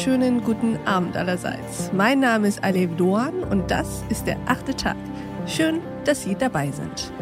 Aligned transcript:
wunderschönen 0.00 0.42
guten 0.42 0.78
Abend 0.86 1.14
allerseits. 1.14 1.92
Mein 1.92 2.20
Name 2.20 2.48
ist 2.48 2.64
Alev 2.64 2.96
Doan 2.96 3.44
und 3.44 3.70
das 3.70 4.02
ist 4.08 4.26
der 4.26 4.38
achte 4.46 4.74
Tag. 4.74 4.96
Schön, 5.46 5.82
dass 6.06 6.22
Sie 6.22 6.34
dabei 6.34 6.70
sind. 6.70 7.12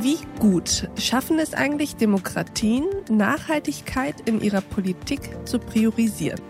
Wie 0.00 0.16
gut 0.38 0.88
schaffen 0.98 1.38
es 1.38 1.52
eigentlich 1.52 1.96
Demokratien, 1.96 2.86
Nachhaltigkeit 3.10 4.14
in 4.24 4.40
ihrer 4.40 4.62
Politik 4.62 5.28
zu 5.44 5.58
priorisieren? 5.58 6.40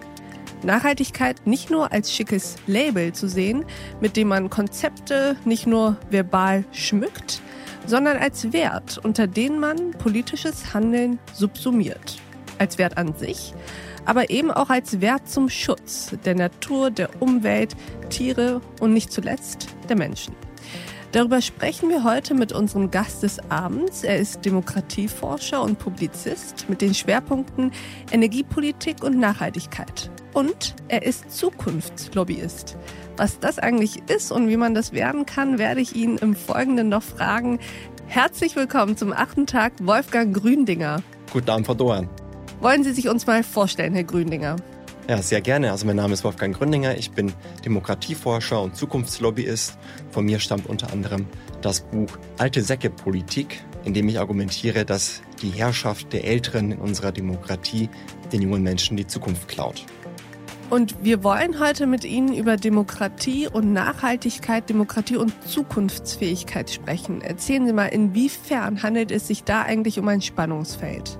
Nachhaltigkeit 0.62 1.44
nicht 1.48 1.68
nur 1.68 1.90
als 1.90 2.12
schickes 2.12 2.54
Label 2.68 3.12
zu 3.12 3.28
sehen, 3.28 3.64
mit 4.00 4.16
dem 4.16 4.28
man 4.28 4.50
Konzepte 4.50 5.34
nicht 5.44 5.66
nur 5.66 5.96
verbal 6.10 6.64
schmückt, 6.70 7.42
sondern 7.86 8.18
als 8.18 8.52
Wert, 8.52 9.00
unter 9.02 9.26
den 9.26 9.58
man 9.58 9.90
politisches 9.98 10.74
Handeln 10.74 11.18
subsumiert. 11.32 12.22
Als 12.58 12.78
Wert 12.78 12.96
an 12.96 13.14
sich, 13.14 13.54
aber 14.04 14.30
eben 14.30 14.50
auch 14.50 14.70
als 14.70 15.00
Wert 15.00 15.28
zum 15.28 15.48
Schutz 15.48 16.16
der 16.24 16.34
Natur, 16.34 16.90
der 16.90 17.10
Umwelt, 17.20 17.76
Tiere 18.08 18.60
und 18.80 18.92
nicht 18.92 19.12
zuletzt 19.12 19.68
der 19.88 19.96
Menschen. 19.96 20.34
Darüber 21.12 21.40
sprechen 21.40 21.88
wir 21.88 22.04
heute 22.04 22.34
mit 22.34 22.52
unserem 22.52 22.90
Gast 22.90 23.22
des 23.22 23.38
Abends. 23.50 24.04
Er 24.04 24.18
ist 24.18 24.44
Demokratieforscher 24.44 25.62
und 25.62 25.78
Publizist 25.78 26.68
mit 26.68 26.82
den 26.82 26.92
Schwerpunkten 26.92 27.72
Energiepolitik 28.12 29.02
und 29.02 29.18
Nachhaltigkeit. 29.18 30.10
Und 30.34 30.74
er 30.88 31.04
ist 31.04 31.30
Zukunftslobbyist. 31.30 32.76
Was 33.16 33.38
das 33.38 33.58
eigentlich 33.58 34.02
ist 34.10 34.30
und 34.30 34.48
wie 34.48 34.58
man 34.58 34.74
das 34.74 34.92
werden 34.92 35.24
kann, 35.24 35.58
werde 35.58 35.80
ich 35.80 35.96
ihn 35.96 36.18
im 36.18 36.36
Folgenden 36.36 36.90
noch 36.90 37.02
fragen. 37.02 37.60
Herzlich 38.06 38.54
willkommen 38.54 38.98
zum 38.98 39.12
achten 39.14 39.46
Tag, 39.46 39.72
Wolfgang 39.80 40.36
Gründinger. 40.36 41.02
Guten 41.32 41.48
Abend, 41.48 41.66
Frau 41.66 41.74
Doan. 41.74 42.10
Wollen 42.60 42.84
Sie 42.84 42.92
sich 42.92 43.08
uns 43.08 43.26
mal 43.26 43.42
vorstellen, 43.42 43.92
Herr 43.92 44.04
Gründinger? 44.04 44.56
Ja, 45.08 45.22
sehr 45.22 45.40
gerne. 45.40 45.70
Also 45.70 45.86
mein 45.86 45.96
Name 45.96 46.14
ist 46.14 46.24
Wolfgang 46.24 46.56
Gründinger. 46.56 46.96
Ich 46.96 47.12
bin 47.12 47.32
Demokratieforscher 47.64 48.60
und 48.60 48.74
Zukunftslobbyist. 48.74 49.78
Von 50.10 50.24
mir 50.24 50.40
stammt 50.40 50.66
unter 50.66 50.92
anderem 50.92 51.26
das 51.60 51.80
Buch 51.80 52.08
Alte 52.38 52.62
Säcke 52.62 52.90
Politik, 52.90 53.62
in 53.84 53.94
dem 53.94 54.08
ich 54.08 54.18
argumentiere, 54.18 54.84
dass 54.84 55.22
die 55.42 55.50
Herrschaft 55.50 56.12
der 56.12 56.24
Älteren 56.24 56.72
in 56.72 56.78
unserer 56.78 57.12
Demokratie 57.12 57.88
den 58.32 58.42
jungen 58.42 58.62
Menschen 58.62 58.96
die 58.96 59.06
Zukunft 59.06 59.46
klaut. 59.46 59.84
Und 60.70 60.96
wir 61.04 61.22
wollen 61.22 61.60
heute 61.60 61.86
mit 61.86 62.04
Ihnen 62.04 62.34
über 62.34 62.56
Demokratie 62.56 63.46
und 63.46 63.72
Nachhaltigkeit, 63.72 64.68
Demokratie 64.68 65.16
und 65.16 65.32
Zukunftsfähigkeit 65.46 66.70
sprechen. 66.70 67.20
Erzählen 67.20 67.66
Sie 67.66 67.72
mal, 67.72 67.86
inwiefern 67.86 68.82
handelt 68.82 69.12
es 69.12 69.28
sich 69.28 69.44
da 69.44 69.62
eigentlich 69.62 70.00
um 70.00 70.08
ein 70.08 70.22
Spannungsfeld? 70.22 71.18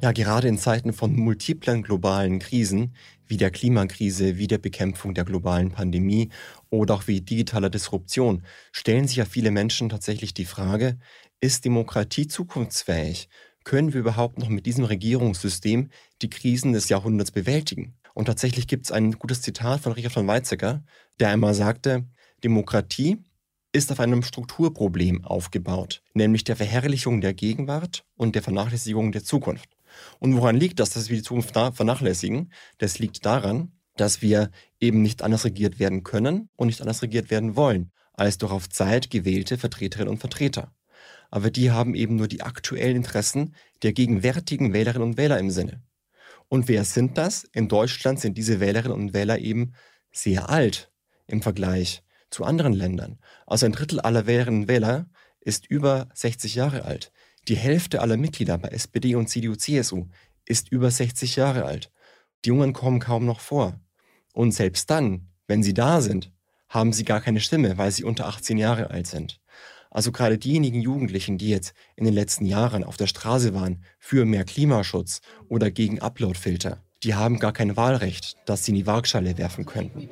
Ja, 0.00 0.12
gerade 0.12 0.46
in 0.46 0.58
Zeiten 0.58 0.92
von 0.92 1.16
multiplen 1.16 1.82
globalen 1.82 2.38
Krisen, 2.38 2.94
wie 3.26 3.36
der 3.36 3.50
Klimakrise, 3.50 4.38
wie 4.38 4.46
der 4.46 4.58
Bekämpfung 4.58 5.12
der 5.12 5.24
globalen 5.24 5.72
Pandemie 5.72 6.28
oder 6.70 6.94
auch 6.94 7.08
wie 7.08 7.20
digitaler 7.20 7.68
Disruption, 7.68 8.44
stellen 8.70 9.08
sich 9.08 9.16
ja 9.16 9.24
viele 9.24 9.50
Menschen 9.50 9.88
tatsächlich 9.88 10.34
die 10.34 10.44
Frage, 10.44 10.98
ist 11.40 11.64
Demokratie 11.64 12.28
zukunftsfähig? 12.28 13.28
Können 13.64 13.92
wir 13.92 13.98
überhaupt 13.98 14.38
noch 14.38 14.48
mit 14.48 14.66
diesem 14.66 14.84
Regierungssystem 14.84 15.90
die 16.22 16.30
Krisen 16.30 16.72
des 16.72 16.88
Jahrhunderts 16.88 17.32
bewältigen? 17.32 17.96
Und 18.14 18.26
tatsächlich 18.26 18.68
gibt 18.68 18.86
es 18.86 18.92
ein 18.92 19.12
gutes 19.12 19.42
Zitat 19.42 19.80
von 19.80 19.92
Richard 19.92 20.12
von 20.12 20.28
Weizsäcker, 20.28 20.84
der 21.18 21.30
einmal 21.30 21.54
sagte, 21.54 22.06
Demokratie 22.44 23.18
ist 23.72 23.90
auf 23.90 23.98
einem 23.98 24.22
Strukturproblem 24.22 25.24
aufgebaut, 25.24 26.02
nämlich 26.14 26.44
der 26.44 26.54
Verherrlichung 26.54 27.20
der 27.20 27.34
Gegenwart 27.34 28.04
und 28.16 28.36
der 28.36 28.42
Vernachlässigung 28.42 29.10
der 29.10 29.24
Zukunft. 29.24 29.77
Und 30.18 30.36
woran 30.36 30.56
liegt 30.56 30.80
das, 30.80 30.90
dass 30.90 31.08
wir 31.08 31.16
die 31.16 31.22
Zukunft 31.22 31.52
vernachlässigen? 31.52 32.52
Das 32.78 32.98
liegt 32.98 33.24
daran, 33.24 33.72
dass 33.96 34.22
wir 34.22 34.50
eben 34.80 35.02
nicht 35.02 35.22
anders 35.22 35.44
regiert 35.44 35.78
werden 35.78 36.04
können 36.04 36.48
und 36.56 36.68
nicht 36.68 36.80
anders 36.80 37.02
regiert 37.02 37.30
werden 37.30 37.56
wollen, 37.56 37.92
als 38.12 38.38
durch 38.38 38.52
auf 38.52 38.68
Zeit 38.68 39.10
gewählte 39.10 39.58
Vertreterinnen 39.58 40.10
und 40.10 40.18
Vertreter. 40.18 40.72
Aber 41.30 41.50
die 41.50 41.70
haben 41.70 41.94
eben 41.94 42.16
nur 42.16 42.28
die 42.28 42.42
aktuellen 42.42 42.96
Interessen 42.96 43.54
der 43.82 43.92
gegenwärtigen 43.92 44.72
Wählerinnen 44.72 45.10
und 45.10 45.16
Wähler 45.16 45.38
im 45.38 45.50
Sinne. 45.50 45.82
Und 46.48 46.68
wer 46.68 46.84
sind 46.84 47.18
das? 47.18 47.44
In 47.44 47.68
Deutschland 47.68 48.20
sind 48.20 48.38
diese 48.38 48.60
Wählerinnen 48.60 48.96
und 48.96 49.12
Wähler 49.12 49.38
eben 49.38 49.74
sehr 50.10 50.48
alt 50.48 50.90
im 51.26 51.42
Vergleich 51.42 52.02
zu 52.30 52.44
anderen 52.44 52.72
Ländern. 52.72 53.18
Also 53.46 53.66
ein 53.66 53.72
Drittel 53.72 54.00
aller 54.00 54.26
Wählerinnen 54.26 54.62
und 54.62 54.68
Wähler 54.68 55.10
ist 55.40 55.66
über 55.66 56.08
60 56.14 56.54
Jahre 56.54 56.84
alt. 56.84 57.12
Die 57.46 57.56
Hälfte 57.56 58.00
aller 58.00 58.16
Mitglieder 58.16 58.58
bei 58.58 58.68
SPD 58.68 59.14
und 59.14 59.28
CDU, 59.28 59.54
CSU 59.54 60.06
ist 60.44 60.72
über 60.72 60.90
60 60.90 61.36
Jahre 61.36 61.64
alt. 61.64 61.90
Die 62.44 62.48
Jungen 62.48 62.72
kommen 62.72 63.00
kaum 63.00 63.24
noch 63.26 63.40
vor. 63.40 63.78
Und 64.32 64.52
selbst 64.52 64.90
dann, 64.90 65.28
wenn 65.46 65.62
sie 65.62 65.74
da 65.74 66.00
sind, 66.00 66.32
haben 66.68 66.92
sie 66.92 67.04
gar 67.04 67.20
keine 67.20 67.40
Stimme, 67.40 67.78
weil 67.78 67.90
sie 67.90 68.04
unter 68.04 68.26
18 68.26 68.58
Jahre 68.58 68.90
alt 68.90 69.06
sind. 69.06 69.40
Also 69.90 70.12
gerade 70.12 70.38
diejenigen 70.38 70.82
Jugendlichen, 70.82 71.38
die 71.38 71.48
jetzt 71.48 71.72
in 71.96 72.04
den 72.04 72.14
letzten 72.14 72.44
Jahren 72.44 72.84
auf 72.84 72.96
der 72.96 73.06
Straße 73.06 73.54
waren 73.54 73.82
für 73.98 74.26
mehr 74.26 74.44
Klimaschutz 74.44 75.20
oder 75.48 75.70
gegen 75.70 76.00
Uploadfilter, 76.00 76.82
die 77.02 77.14
haben 77.14 77.38
gar 77.38 77.52
kein 77.52 77.76
Wahlrecht, 77.76 78.36
das 78.44 78.64
sie 78.64 78.72
in 78.72 78.76
die 78.76 78.86
Waagschale 78.86 79.38
werfen 79.38 79.64
könnten. 79.64 80.10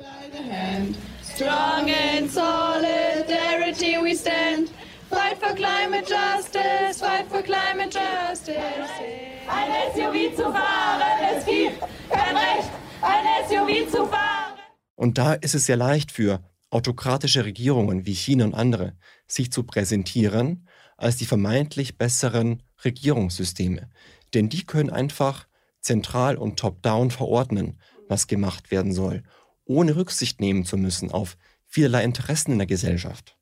Fight 5.09 5.39
for 5.39 5.55
climate 5.55 6.05
justice, 6.05 6.99
fight 6.99 7.16
for 7.37 7.43
climate 7.43 7.93
justice. 7.93 8.57
Ein 9.47 9.93
SUV 9.93 10.35
zu 10.35 10.43
fahren, 10.43 11.01
es 11.35 11.45
gibt 11.45 11.79
kein 12.09 12.35
Recht, 12.35 12.69
ein 13.01 13.25
SUV 13.47 13.91
zu 13.91 14.05
fahren. 14.05 14.53
Und 14.95 15.17
da 15.17 15.33
ist 15.33 15.55
es 15.55 15.65
sehr 15.65 15.77
leicht 15.77 16.11
für 16.11 16.41
autokratische 16.69 17.45
Regierungen 17.45 18.05
wie 18.05 18.13
China 18.13 18.45
und 18.45 18.53
andere 18.53 18.93
sich 19.27 19.51
zu 19.51 19.63
präsentieren 19.63 20.67
als 20.97 21.17
die 21.17 21.25
vermeintlich 21.25 21.97
besseren 21.97 22.63
Regierungssysteme. 22.83 23.89
Denn 24.33 24.49
die 24.49 24.65
können 24.65 24.89
einfach 24.89 25.47
zentral 25.79 26.37
und 26.37 26.57
top-down 26.57 27.11
verordnen, 27.11 27.79
was 28.07 28.27
gemacht 28.27 28.71
werden 28.71 28.93
soll, 28.93 29.23
ohne 29.63 29.95
Rücksicht 29.95 30.41
nehmen 30.41 30.65
zu 30.65 30.75
müssen 30.75 31.11
auf 31.11 31.37
vielerlei 31.67 32.03
Interessen 32.03 32.53
in 32.53 32.57
der 32.57 32.67
Gesellschaft. 32.67 33.36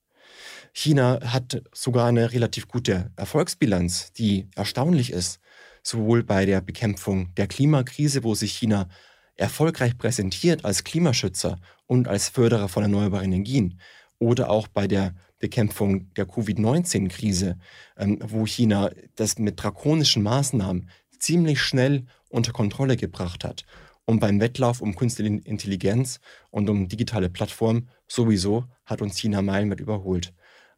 China 0.77 1.19
hat 1.23 1.63
sogar 1.71 2.07
eine 2.07 2.33
relativ 2.33 2.67
gute 2.67 3.09
Erfolgsbilanz, 3.15 4.11
die 4.11 4.49
erstaunlich 4.55 5.11
ist. 5.11 5.39
Sowohl 5.81 6.23
bei 6.23 6.45
der 6.45 6.59
Bekämpfung 6.59 7.33
der 7.35 7.47
Klimakrise, 7.47 8.23
wo 8.25 8.35
sich 8.35 8.51
China 8.51 8.89
erfolgreich 9.35 9.97
präsentiert 9.97 10.65
als 10.65 10.83
Klimaschützer 10.83 11.59
und 11.87 12.09
als 12.09 12.27
Förderer 12.27 12.67
von 12.67 12.83
erneuerbaren 12.83 13.31
Energien, 13.31 13.79
oder 14.19 14.49
auch 14.49 14.67
bei 14.67 14.87
der 14.87 15.15
Bekämpfung 15.39 16.13
der 16.15 16.25
Covid-19-Krise, 16.25 17.57
ähm, 17.97 18.19
wo 18.21 18.45
China 18.45 18.91
das 19.15 19.37
mit 19.37 19.61
drakonischen 19.61 20.23
Maßnahmen 20.23 20.89
ziemlich 21.19 21.61
schnell 21.61 22.05
unter 22.27 22.51
Kontrolle 22.51 22.97
gebracht 22.97 23.45
hat. 23.45 23.65
Und 24.05 24.19
beim 24.19 24.41
Wettlauf 24.41 24.81
um 24.81 24.95
künstliche 24.95 25.41
Intelligenz 25.45 26.19
und 26.51 26.69
um 26.69 26.89
digitale 26.89 27.29
Plattformen 27.29 27.89
sowieso 28.07 28.65
hat 28.85 29.01
uns 29.01 29.17
China 29.17 29.41
meilenweit 29.41 29.79
überholt. 29.79 30.33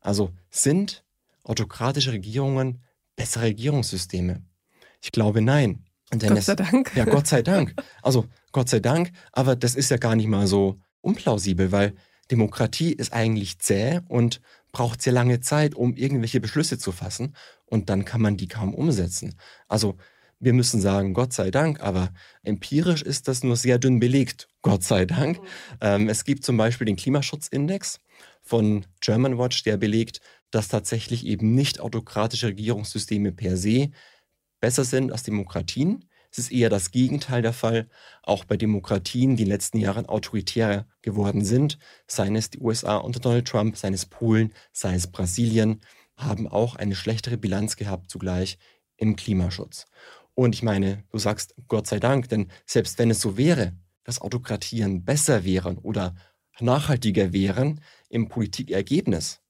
Also 0.07 0.31
sind 0.49 1.03
autokratische 1.43 2.13
Regierungen 2.13 2.81
bessere 3.17 3.43
Regierungssysteme? 3.43 4.41
Ich 5.01 5.11
glaube 5.11 5.41
nein. 5.41 5.83
Denn 6.13 6.29
Gott 6.29 6.43
sei 6.43 6.53
es, 6.53 6.71
Dank. 6.71 6.95
Ja, 6.95 7.03
Gott 7.03 7.27
sei 7.27 7.41
Dank. 7.41 7.75
Also 8.01 8.25
Gott 8.53 8.69
sei 8.69 8.79
Dank, 8.79 9.11
aber 9.33 9.57
das 9.57 9.75
ist 9.75 9.91
ja 9.91 9.97
gar 9.97 10.15
nicht 10.15 10.29
mal 10.29 10.47
so 10.47 10.79
unplausibel, 11.01 11.73
weil 11.73 11.93
Demokratie 12.31 12.93
ist 12.93 13.11
eigentlich 13.11 13.59
zäh 13.59 13.99
und 14.07 14.39
braucht 14.71 15.01
sehr 15.01 15.11
lange 15.11 15.41
Zeit, 15.41 15.75
um 15.75 15.93
irgendwelche 15.93 16.39
Beschlüsse 16.39 16.77
zu 16.77 16.93
fassen 16.93 17.35
und 17.65 17.89
dann 17.89 18.05
kann 18.05 18.21
man 18.21 18.37
die 18.37 18.47
kaum 18.47 18.73
umsetzen. 18.73 19.35
Also 19.67 19.97
wir 20.39 20.53
müssen 20.53 20.79
sagen, 20.79 21.13
Gott 21.15 21.33
sei 21.33 21.51
Dank, 21.51 21.81
aber 21.81 22.13
empirisch 22.43 23.01
ist 23.01 23.27
das 23.27 23.43
nur 23.43 23.57
sehr 23.57 23.77
dünn 23.77 23.99
belegt, 23.99 24.47
Gott 24.61 24.83
sei 24.83 25.05
Dank. 25.05 25.41
Mhm. 25.41 25.47
Ähm, 25.81 26.09
es 26.09 26.23
gibt 26.23 26.45
zum 26.45 26.55
Beispiel 26.55 26.85
den 26.85 26.95
Klimaschutzindex 26.95 27.99
von 28.47 28.85
Germanwatch, 29.01 29.63
der 29.63 29.77
belegt, 29.77 30.21
dass 30.51 30.69
tatsächlich 30.69 31.25
eben 31.25 31.53
nicht 31.53 31.79
autokratische 31.79 32.47
Regierungssysteme 32.47 33.31
per 33.31 33.57
se 33.57 33.91
besser 34.59 34.85
sind 34.85 35.11
als 35.11 35.23
Demokratien. 35.23 36.05
Es 36.31 36.39
ist 36.39 36.51
eher 36.51 36.69
das 36.69 36.91
Gegenteil 36.91 37.41
der 37.41 37.53
Fall. 37.53 37.89
Auch 38.23 38.45
bei 38.45 38.57
Demokratien, 38.57 39.35
die 39.35 39.43
in 39.43 39.47
den 39.49 39.53
letzten 39.53 39.79
Jahren 39.79 40.05
autoritärer 40.05 40.87
geworden 41.01 41.43
sind, 41.43 41.77
seien 42.07 42.35
es 42.35 42.49
die 42.49 42.59
USA 42.59 42.97
unter 42.97 43.19
Donald 43.19 43.47
Trump, 43.47 43.77
seien 43.77 43.93
es 43.93 44.05
Polen, 44.05 44.53
sei 44.71 44.95
es 44.95 45.07
Brasilien, 45.07 45.81
haben 46.15 46.47
auch 46.47 46.75
eine 46.75 46.95
schlechtere 46.95 47.37
Bilanz 47.37 47.75
gehabt 47.75 48.09
zugleich 48.09 48.57
im 48.97 49.15
Klimaschutz. 49.15 49.85
Und 50.33 50.53
ich 50.53 50.63
meine, 50.63 51.03
du 51.11 51.17
sagst 51.17 51.55
Gott 51.67 51.87
sei 51.87 51.99
Dank, 51.99 52.29
denn 52.29 52.51
selbst 52.65 52.99
wenn 52.99 53.09
es 53.09 53.21
so 53.21 53.37
wäre, 53.37 53.73
dass 54.03 54.21
Autokratien 54.21 55.03
besser 55.03 55.43
wären 55.43 55.77
oder 55.77 56.15
nachhaltiger 56.59 57.33
wären 57.33 57.81
im 58.09 58.29
Politikergebnis, 58.29 59.41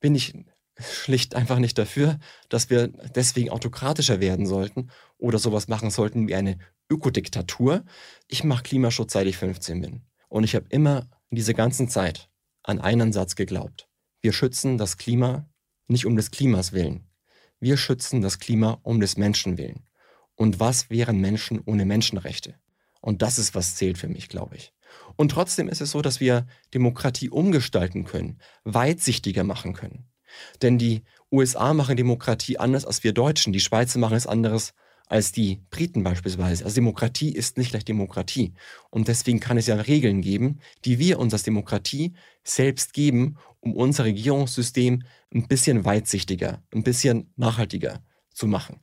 bin 0.00 0.14
ich 0.14 0.34
schlicht 0.78 1.34
einfach 1.34 1.58
nicht 1.58 1.78
dafür, 1.78 2.18
dass 2.48 2.70
wir 2.70 2.88
deswegen 2.88 3.50
autokratischer 3.50 4.20
werden 4.20 4.46
sollten 4.46 4.90
oder 5.18 5.38
sowas 5.38 5.68
machen 5.68 5.90
sollten 5.90 6.28
wie 6.28 6.34
eine 6.34 6.58
Ökodiktatur. 6.90 7.84
Ich 8.28 8.44
mache 8.44 8.64
Klimaschutz, 8.64 9.12
seit 9.12 9.26
ich 9.26 9.36
15 9.36 9.80
bin. 9.80 10.02
Und 10.28 10.44
ich 10.44 10.54
habe 10.54 10.66
immer 10.70 11.08
in 11.30 11.36
dieser 11.36 11.54
ganzen 11.54 11.88
Zeit 11.88 12.30
an 12.62 12.80
einen 12.80 13.12
Satz 13.12 13.34
geglaubt. 13.34 13.88
Wir 14.20 14.32
schützen 14.32 14.78
das 14.78 14.96
Klima 14.96 15.48
nicht 15.88 16.06
um 16.06 16.16
des 16.16 16.30
Klimas 16.30 16.72
willen. 16.72 17.08
Wir 17.60 17.76
schützen 17.76 18.22
das 18.22 18.38
Klima 18.38 18.78
um 18.82 19.00
des 19.00 19.16
Menschen 19.16 19.58
willen. 19.58 19.86
Und 20.34 20.60
was 20.60 20.90
wären 20.90 21.20
Menschen 21.20 21.60
ohne 21.64 21.84
Menschenrechte? 21.84 22.54
Und 23.00 23.22
das 23.22 23.38
ist, 23.38 23.54
was 23.54 23.76
zählt 23.76 23.98
für 23.98 24.08
mich, 24.08 24.28
glaube 24.28 24.56
ich. 24.56 24.72
Und 25.16 25.30
trotzdem 25.30 25.68
ist 25.68 25.80
es 25.80 25.90
so, 25.90 26.02
dass 26.02 26.20
wir 26.20 26.46
Demokratie 26.74 27.30
umgestalten 27.30 28.04
können, 28.04 28.38
weitsichtiger 28.64 29.44
machen 29.44 29.74
können. 29.74 30.06
Denn 30.62 30.78
die 30.78 31.02
USA 31.30 31.74
machen 31.74 31.96
Demokratie 31.96 32.58
anders 32.58 32.84
als 32.84 33.04
wir 33.04 33.12
Deutschen, 33.12 33.52
die 33.52 33.60
Schweizer 33.60 33.98
machen 33.98 34.16
es 34.16 34.26
anderes 34.26 34.72
als 35.06 35.30
die 35.30 35.60
Briten 35.70 36.02
beispielsweise. 36.02 36.64
Also 36.64 36.76
Demokratie 36.76 37.32
ist 37.32 37.58
nicht 37.58 37.70
gleich 37.70 37.84
Demokratie. 37.84 38.54
Und 38.88 39.08
deswegen 39.08 39.40
kann 39.40 39.58
es 39.58 39.66
ja 39.66 39.76
Regeln 39.76 40.22
geben, 40.22 40.60
die 40.86 40.98
wir 40.98 41.18
uns 41.18 41.34
als 41.34 41.42
Demokratie 41.42 42.14
selbst 42.44 42.94
geben, 42.94 43.36
um 43.60 43.74
unser 43.74 44.04
Regierungssystem 44.04 45.02
ein 45.34 45.48
bisschen 45.48 45.84
weitsichtiger, 45.84 46.62
ein 46.72 46.82
bisschen 46.82 47.30
nachhaltiger 47.36 48.02
zu 48.32 48.46
machen. 48.46 48.80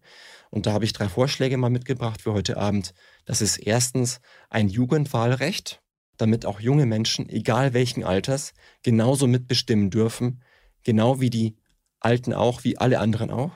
Und 0.51 0.65
da 0.65 0.73
habe 0.73 0.85
ich 0.85 0.93
drei 0.93 1.09
Vorschläge 1.09 1.57
mal 1.57 1.69
mitgebracht 1.69 2.21
für 2.21 2.33
heute 2.33 2.57
Abend. 2.57 2.93
Das 3.25 3.41
ist 3.41 3.57
erstens 3.57 4.19
ein 4.49 4.69
Jugendwahlrecht, 4.69 5.81
damit 6.19 6.45
auch 6.45 6.59
junge 6.59 6.85
Menschen, 6.85 7.27
egal 7.29 7.73
welchen 7.73 8.03
Alters, 8.03 8.53
genauso 8.83 9.25
mitbestimmen 9.25 9.89
dürfen, 9.89 10.41
genau 10.83 11.19
wie 11.19 11.29
die 11.29 11.57
Alten 11.99 12.33
auch, 12.33 12.63
wie 12.63 12.77
alle 12.77 12.99
anderen 12.99 13.31
auch. 13.31 13.51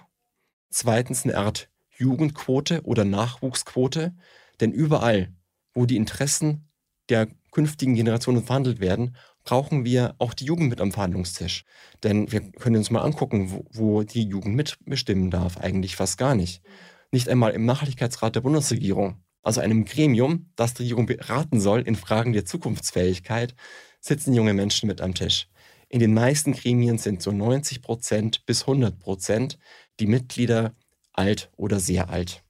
Zweitens 0.70 1.24
eine 1.24 1.38
Art 1.38 1.70
Jugendquote 1.98 2.82
oder 2.84 3.06
Nachwuchsquote, 3.06 4.16
denn 4.60 4.72
überall, 4.72 5.34
wo 5.74 5.86
die 5.86 5.98
Interessen 5.98 6.70
der 7.10 7.28
künftigen 7.52 7.96
Generationen 7.96 8.44
verhandelt 8.44 8.80
werden, 8.80 9.16
brauchen 9.44 9.84
wir 9.84 10.16
auch 10.20 10.34
die 10.34 10.46
Jugend 10.46 10.70
mit 10.70 10.80
am 10.80 10.94
Verhandlungstisch. 10.94 11.66
Denn 12.02 12.32
wir 12.32 12.42
können 12.54 12.78
uns 12.78 12.90
mal 12.90 13.02
angucken, 13.02 13.52
wo, 13.52 13.66
wo 13.72 14.04
die 14.04 14.24
Jugend 14.24 14.56
mitbestimmen 14.56 15.30
darf. 15.30 15.58
Eigentlich 15.58 15.98
fast 15.98 16.18
gar 16.18 16.34
nicht. 16.34 16.64
Nicht 17.12 17.28
einmal 17.28 17.52
im 17.52 17.66
Nachhaltigkeitsrat 17.66 18.36
der 18.36 18.42
Bundesregierung, 18.42 19.22
also 19.44 19.62
einem 19.62 19.86
Gremium, 19.86 20.50
das 20.56 20.74
die 20.74 20.84
Regierung 20.84 21.06
beraten 21.06 21.60
soll 21.60 21.82
in 21.82 21.96
Fragen 21.96 22.34
der 22.34 22.46
Zukunftsfähigkeit, 22.46 23.56
sitzen 24.00 24.34
junge 24.34 24.54
Menschen 24.54 24.88
mit 24.88 25.02
am 25.02 25.14
Tisch. 25.14 25.48
In 25.90 26.00
den 26.00 26.14
meisten 26.14 26.54
Gremien 26.54 26.98
sind 26.98 27.22
so 27.22 27.32
90 27.32 27.82
Prozent 27.82 28.46
bis 28.48 28.62
100 28.62 28.98
Prozent 28.98 29.60
die 30.00 30.08
Mitglieder 30.08 30.74
alt 31.12 31.52
oder 31.56 31.80
sehr 31.80 32.10
alt. 32.10 32.44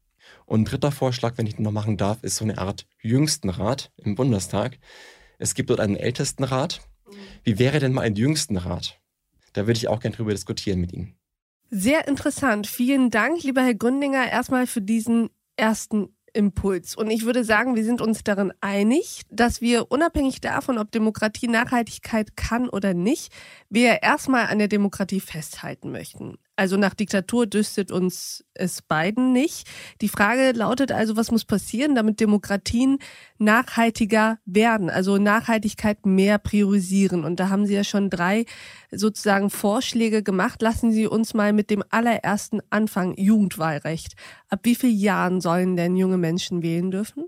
Und 0.45 0.62
ein 0.62 0.66
dritter 0.66 0.92
Vorschlag, 0.92 1.38
wenn 1.38 1.48
ich 1.48 1.56
den 1.56 1.63
noch 1.63 1.72
machen 1.72 1.98
darf, 1.98 2.24
ist 2.24 2.38
so 2.38 2.45
eine 2.45 2.57
Art 2.57 2.88
Jüngstenrat 3.01 3.92
im 3.98 4.16
Bundestag. 4.16 4.78
Es 5.39 5.56
gibt 5.56 5.69
dort 5.69 5.80
einen 5.80 5.96
Ältestenrat. 5.96 6.81
Wie 7.44 7.60
wäre 7.60 7.80
denn 7.80 7.94
mal 7.94 8.01
ein 8.01 8.16
Jüngstenrat? 8.16 9.00
Da 9.54 9.68
würde 9.68 9.78
ich 9.78 9.88
auch 9.88 10.00
gerne 10.00 10.16
drüber 10.16 10.31
diskutieren 10.31 10.80
mit 10.80 10.94
Ihnen. 10.94 11.16
Sehr 11.69 12.07
interessant. 12.07 12.68
Vielen 12.68 13.10
Dank, 13.10 13.44
lieber 13.44 13.63
Herr 13.63 13.74
Gründinger, 13.74 14.31
erstmal 14.31 14.68
für 14.68 14.81
diesen 14.81 15.30
ersten 15.56 16.16
Impuls. 16.34 16.96
Und 16.96 17.10
ich 17.10 17.26
würde 17.26 17.44
sagen, 17.44 17.76
wir 17.76 17.84
sind 17.84 18.02
uns 18.02 18.24
darin 18.24 18.52
einig, 18.62 19.22
dass 19.30 19.62
wir 19.62 19.92
unabhängig 19.92 20.42
davon, 20.42 20.78
ob 20.78 20.92
Demokratie 20.92 21.48
Nachhaltigkeit 21.48 22.36
kann 22.36 22.70
oder 22.70 22.94
nicht, 22.94 23.32
wir 23.70 24.04
erstmal 24.04 24.48
an 24.48 24.60
der 24.60 24.68
Demokratie 24.68 25.20
festhalten 25.20 25.92
möchten. 25.92 26.38
Also 26.56 26.78
nach 26.78 26.94
Diktatur 26.94 27.48
düstet 27.48 27.92
uns 27.92 28.46
es 28.54 28.84
beiden 28.84 29.34
nicht. 29.34 29.68
Die 30.02 30.08
Frage 30.08 30.52
lautet 30.52 30.92
also, 30.92 31.18
was 31.18 31.32
muss 31.32 31.46
passieren, 31.46 31.96
damit 31.96 32.20
Demokratien 32.20 33.00
nachhaltiger 33.40 34.38
werden, 34.46 34.92
also 34.92 35.18
Nachhaltigkeit 35.18 36.06
mehr 36.06 36.38
priorisieren. 36.38 37.24
Und 37.26 37.40
da 37.40 37.50
haben 37.50 37.66
Sie 37.66 37.74
ja 37.74 37.84
schon 37.84 38.12
drei 38.12 38.46
sozusagen 38.92 39.50
Vorschläge 39.50 40.22
gemacht. 40.22 40.62
Lassen 40.62 40.92
Sie 40.92 41.08
uns 41.08 41.34
mal 41.34 41.54
mit 41.54 41.72
dem 41.72 41.84
allerersten 41.90 42.62
anfangen, 42.70 43.16
Jugendwahlrecht. 43.18 44.14
Ab 44.48 44.60
wie 44.64 44.76
vielen 44.76 45.00
Jahren 45.00 45.42
sollen 45.42 45.76
denn 45.76 45.96
junge 45.96 46.18
Menschen 46.18 46.62
wählen 46.62 46.92
dürfen? 46.92 47.26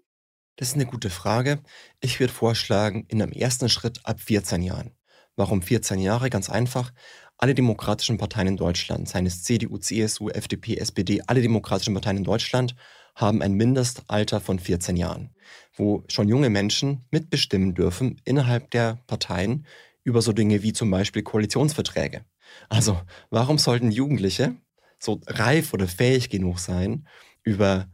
Das 0.57 0.69
ist 0.69 0.75
eine 0.75 0.85
gute 0.85 1.09
Frage. 1.09 1.59
Ich 1.99 2.19
würde 2.19 2.31
vorschlagen, 2.31 3.05
in 3.07 3.21
einem 3.21 3.31
ersten 3.31 3.69
Schritt 3.69 4.01
ab 4.05 4.21
14 4.21 4.61
Jahren. 4.61 4.91
Warum 5.35 5.61
14 5.61 5.99
Jahre? 5.99 6.29
Ganz 6.29 6.49
einfach. 6.49 6.91
Alle 7.37 7.53
demokratischen 7.53 8.17
Parteien 8.17 8.47
in 8.47 8.57
Deutschland, 8.57 9.09
seien 9.09 9.25
es 9.25 9.43
CDU, 9.43 9.77
CSU, 9.77 10.29
FDP, 10.29 10.77
SPD, 10.77 11.21
alle 11.27 11.41
demokratischen 11.41 11.93
Parteien 11.93 12.17
in 12.17 12.23
Deutschland 12.23 12.75
haben 13.15 13.41
ein 13.41 13.53
Mindestalter 13.53 14.39
von 14.39 14.59
14 14.59 14.95
Jahren, 14.97 15.31
wo 15.75 16.03
schon 16.07 16.27
junge 16.27 16.49
Menschen 16.49 17.05
mitbestimmen 17.11 17.73
dürfen 17.73 18.21
innerhalb 18.25 18.71
der 18.71 18.99
Parteien 19.07 19.65
über 20.03 20.21
so 20.21 20.33
Dinge 20.33 20.63
wie 20.63 20.73
zum 20.73 20.91
Beispiel 20.91 21.23
Koalitionsverträge. 21.23 22.23
Also 22.69 23.01
warum 23.29 23.57
sollten 23.57 23.91
Jugendliche 23.91 24.55
so 24.99 25.21
reif 25.27 25.73
oder 25.73 25.87
fähig 25.87 26.29
genug 26.29 26.59
sein, 26.59 27.07
über 27.43 27.89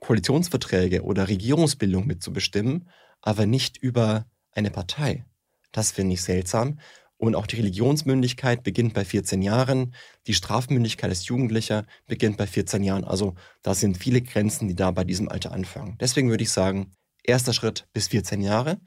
Koalitionsverträge 0.00 1.02
oder 1.02 1.28
Regierungsbildung 1.28 2.06
mitzubestimmen, 2.06 2.88
aber 3.20 3.46
nicht 3.46 3.76
über 3.76 4.26
eine 4.52 4.70
Partei? 4.70 5.24
Das 5.72 5.92
finde 5.92 6.14
ich 6.14 6.22
seltsam. 6.22 6.78
Und 7.20 7.34
auch 7.34 7.46
die 7.46 7.56
Religionsmündigkeit 7.56 8.62
beginnt 8.62 8.94
bei 8.94 9.04
14 9.04 9.42
Jahren. 9.42 9.94
Die 10.26 10.32
Strafmündigkeit 10.32 11.10
als 11.10 11.26
Jugendlicher 11.26 11.84
beginnt 12.06 12.38
bei 12.38 12.46
14 12.46 12.82
Jahren. 12.82 13.04
Also 13.04 13.34
da 13.60 13.74
sind 13.74 13.98
viele 13.98 14.22
Grenzen, 14.22 14.68
die 14.68 14.74
da 14.74 14.90
bei 14.90 15.04
diesem 15.04 15.28
Alter 15.28 15.52
anfangen. 15.52 15.98
Deswegen 16.00 16.30
würde 16.30 16.44
ich 16.44 16.50
sagen, 16.50 16.92
erster 17.22 17.52
Schritt 17.52 17.86
bis 17.92 18.08
14 18.08 18.40
Jahre. 18.40 18.80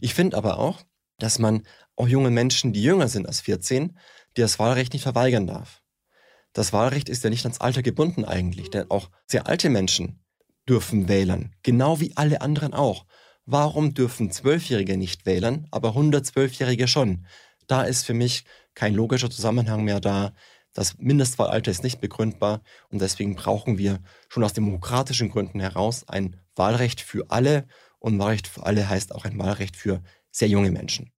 Ich 0.00 0.14
finde 0.14 0.36
aber 0.36 0.60
auch, 0.60 0.82
dass 1.18 1.40
man 1.40 1.64
auch 1.96 2.06
junge 2.06 2.30
Menschen, 2.30 2.72
die 2.72 2.80
jünger 2.84 3.08
sind 3.08 3.26
als 3.26 3.40
14, 3.40 3.98
die 4.36 4.40
das 4.40 4.60
Wahlrecht 4.60 4.92
nicht 4.92 5.02
verweigern 5.02 5.48
darf. 5.48 5.82
Das 6.52 6.72
Wahlrecht 6.72 7.08
ist 7.08 7.24
ja 7.24 7.30
nicht 7.30 7.44
ans 7.44 7.60
Alter 7.60 7.82
gebunden 7.82 8.24
eigentlich, 8.24 8.70
denn 8.70 8.88
auch 8.88 9.10
sehr 9.26 9.48
alte 9.48 9.68
Menschen 9.68 10.22
dürfen 10.68 11.08
wählen, 11.08 11.56
genau 11.64 11.98
wie 11.98 12.16
alle 12.16 12.40
anderen 12.40 12.72
auch. 12.72 13.04
Warum 13.46 13.94
dürfen 13.94 14.30
Zwölfjährige 14.30 14.96
nicht 14.96 15.26
wählen, 15.26 15.66
aber 15.72 15.96
112-Jährige 15.96 16.86
schon? 16.86 17.26
Da 17.70 17.82
ist 17.82 18.04
für 18.04 18.14
mich 18.14 18.42
kein 18.74 18.94
logischer 18.94 19.30
Zusammenhang 19.30 19.84
mehr 19.84 20.00
da. 20.00 20.32
Das 20.72 20.98
Mindestwahlalter 20.98 21.70
ist 21.70 21.84
nicht 21.84 22.00
begründbar 22.00 22.62
und 22.88 23.00
deswegen 23.00 23.36
brauchen 23.36 23.78
wir 23.78 24.00
schon 24.28 24.42
aus 24.42 24.52
demokratischen 24.52 25.30
Gründen 25.30 25.60
heraus 25.60 26.04
ein 26.08 26.34
Wahlrecht 26.56 27.00
für 27.00 27.30
alle 27.30 27.68
und 28.00 28.18
Wahlrecht 28.18 28.48
für 28.48 28.66
alle 28.66 28.88
heißt 28.88 29.14
auch 29.14 29.24
ein 29.24 29.38
Wahlrecht 29.38 29.76
für 29.76 30.02
sehr 30.32 30.48
junge 30.48 30.72
Menschen. 30.72 31.12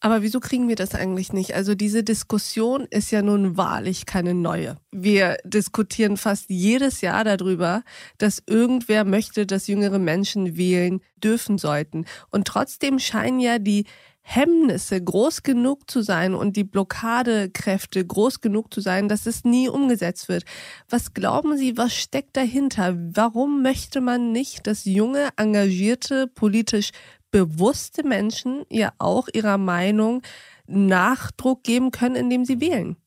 Aber 0.00 0.20
wieso 0.20 0.40
kriegen 0.40 0.68
wir 0.68 0.76
das 0.76 0.94
eigentlich 0.94 1.32
nicht? 1.32 1.54
Also 1.54 1.74
diese 1.74 2.04
Diskussion 2.04 2.86
ist 2.90 3.10
ja 3.10 3.22
nun 3.22 3.56
wahrlich 3.56 4.04
keine 4.04 4.34
neue. 4.34 4.76
Wir 4.92 5.38
diskutieren 5.42 6.18
fast 6.18 6.50
jedes 6.50 7.00
Jahr 7.00 7.24
darüber, 7.24 7.82
dass 8.18 8.42
irgendwer 8.46 9.04
möchte, 9.04 9.46
dass 9.46 9.66
jüngere 9.66 9.98
Menschen 9.98 10.58
wählen 10.58 11.00
dürfen 11.16 11.56
sollten. 11.56 12.04
Und 12.30 12.46
trotzdem 12.46 12.98
scheinen 12.98 13.40
ja 13.40 13.58
die 13.58 13.86
Hemmnisse 14.30 15.02
groß 15.02 15.42
genug 15.42 15.90
zu 15.90 16.02
sein 16.02 16.34
und 16.34 16.54
die 16.54 16.64
Blockadekräfte 16.64 18.06
groß 18.06 18.42
genug 18.42 18.74
zu 18.74 18.82
sein, 18.82 19.08
dass 19.08 19.24
es 19.24 19.44
nie 19.44 19.70
umgesetzt 19.70 20.28
wird. 20.28 20.44
Was 20.90 21.14
glauben 21.14 21.56
Sie, 21.56 21.78
was 21.78 21.94
steckt 21.94 22.36
dahinter? 22.36 22.94
Warum 22.94 23.62
möchte 23.62 24.02
man 24.02 24.30
nicht, 24.30 24.66
dass 24.66 24.84
junge, 24.84 25.30
engagierte, 25.38 26.26
politisch 26.26 26.90
bewusste 27.30 28.06
Menschen 28.06 28.66
ja 28.68 28.92
auch 28.98 29.28
ihrer 29.32 29.56
Meinung 29.56 30.20
Nachdruck 30.66 31.64
geben 31.64 31.90
können, 31.90 32.16
indem 32.16 32.44
sie 32.44 32.60
wählen? 32.60 32.98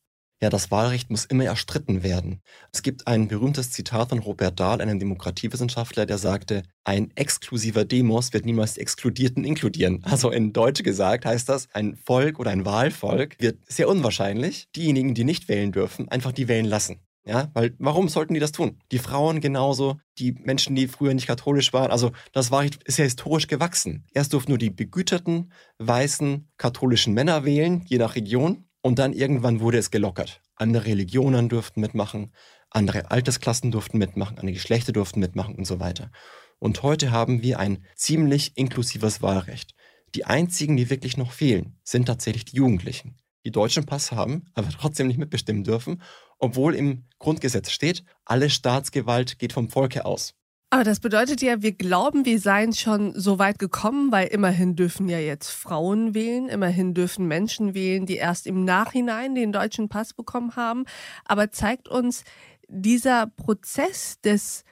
Ja, 0.42 0.50
das 0.50 0.72
Wahlrecht 0.72 1.08
muss 1.08 1.24
immer 1.24 1.44
erstritten 1.44 2.02
werden. 2.02 2.40
Es 2.72 2.82
gibt 2.82 3.06
ein 3.06 3.28
berühmtes 3.28 3.70
Zitat 3.70 4.08
von 4.08 4.18
Robert 4.18 4.58
Dahl, 4.58 4.80
einem 4.80 4.98
Demokratiewissenschaftler, 4.98 6.04
der 6.04 6.18
sagte, 6.18 6.64
ein 6.82 7.12
exklusiver 7.14 7.84
Demos 7.84 8.32
wird 8.32 8.44
niemals 8.44 8.74
die 8.74 8.80
Exkludierten 8.80 9.44
inkludieren. 9.44 10.02
Also 10.02 10.32
in 10.32 10.52
Deutsch 10.52 10.82
gesagt 10.82 11.26
heißt 11.26 11.48
das, 11.48 11.68
ein 11.72 11.94
Volk 11.94 12.40
oder 12.40 12.50
ein 12.50 12.64
Wahlvolk 12.64 13.36
wird 13.38 13.60
sehr 13.68 13.88
unwahrscheinlich 13.88 14.66
diejenigen, 14.74 15.14
die 15.14 15.22
nicht 15.22 15.48
wählen 15.48 15.70
dürfen, 15.70 16.08
einfach 16.08 16.32
die 16.32 16.48
wählen 16.48 16.66
lassen. 16.66 16.98
Ja, 17.24 17.52
weil 17.54 17.76
warum 17.78 18.08
sollten 18.08 18.34
die 18.34 18.40
das 18.40 18.50
tun? 18.50 18.80
Die 18.90 18.98
Frauen 18.98 19.40
genauso, 19.40 20.00
die 20.18 20.32
Menschen, 20.32 20.74
die 20.74 20.88
früher 20.88 21.14
nicht 21.14 21.28
katholisch 21.28 21.72
waren. 21.72 21.92
Also 21.92 22.10
das 22.32 22.50
Wahlrecht 22.50 22.82
ist 22.82 22.98
ja 22.98 23.04
historisch 23.04 23.46
gewachsen. 23.46 24.06
Erst 24.12 24.32
durften 24.32 24.50
nur 24.50 24.58
die 24.58 24.70
begüterten, 24.70 25.52
weißen, 25.78 26.48
katholischen 26.56 27.14
Männer 27.14 27.44
wählen, 27.44 27.84
je 27.86 27.98
nach 27.98 28.16
Region. 28.16 28.64
Und 28.82 28.98
dann 28.98 29.12
irgendwann 29.12 29.60
wurde 29.60 29.78
es 29.78 29.90
gelockert. 29.90 30.40
Andere 30.56 30.86
Religionen 30.86 31.48
durften 31.48 31.80
mitmachen, 31.80 32.32
andere 32.70 33.10
Altersklassen 33.10 33.70
durften 33.70 33.98
mitmachen, 33.98 34.38
andere 34.38 34.54
Geschlechter 34.54 34.92
durften 34.92 35.20
mitmachen 35.20 35.54
und 35.54 35.64
so 35.66 35.80
weiter. 35.80 36.10
Und 36.58 36.82
heute 36.82 37.10
haben 37.10 37.42
wir 37.42 37.58
ein 37.58 37.84
ziemlich 37.96 38.56
inklusives 38.56 39.22
Wahlrecht. 39.22 39.74
Die 40.14 40.24
einzigen, 40.24 40.76
die 40.76 40.90
wirklich 40.90 41.16
noch 41.16 41.32
fehlen, 41.32 41.78
sind 41.84 42.06
tatsächlich 42.06 42.44
die 42.44 42.56
Jugendlichen. 42.56 43.16
die 43.44 43.50
deutschen 43.50 43.86
Pass 43.86 44.12
haben, 44.12 44.44
aber 44.54 44.68
trotzdem 44.70 45.08
nicht 45.08 45.18
mitbestimmen 45.18 45.64
dürfen, 45.64 46.02
obwohl 46.38 46.74
im 46.74 47.04
Grundgesetz 47.18 47.70
steht, 47.70 48.04
alle 48.24 48.50
Staatsgewalt 48.50 49.38
geht 49.38 49.52
vom 49.52 49.68
Volke 49.68 50.04
aus. 50.04 50.34
Aber 50.72 50.84
das 50.84 51.00
bedeutet 51.00 51.42
ja, 51.42 51.60
wir 51.60 51.72
glauben, 51.72 52.24
wir 52.24 52.40
seien 52.40 52.72
schon 52.72 53.12
so 53.14 53.38
weit 53.38 53.58
gekommen, 53.58 54.10
weil 54.10 54.28
immerhin 54.28 54.74
dürfen 54.74 55.06
ja 55.06 55.18
jetzt 55.18 55.50
Frauen 55.50 56.14
wählen, 56.14 56.48
immerhin 56.48 56.94
dürfen 56.94 57.28
Menschen 57.28 57.74
wählen, 57.74 58.06
die 58.06 58.16
erst 58.16 58.46
im 58.46 58.64
Nachhinein 58.64 59.34
den 59.34 59.52
deutschen 59.52 59.90
Pass 59.90 60.14
bekommen 60.14 60.56
haben. 60.56 60.86
Aber 61.26 61.50
zeigt 61.50 61.88
uns 61.88 62.24
dieser 62.68 63.26
Prozess 63.26 64.18
des 64.22 64.64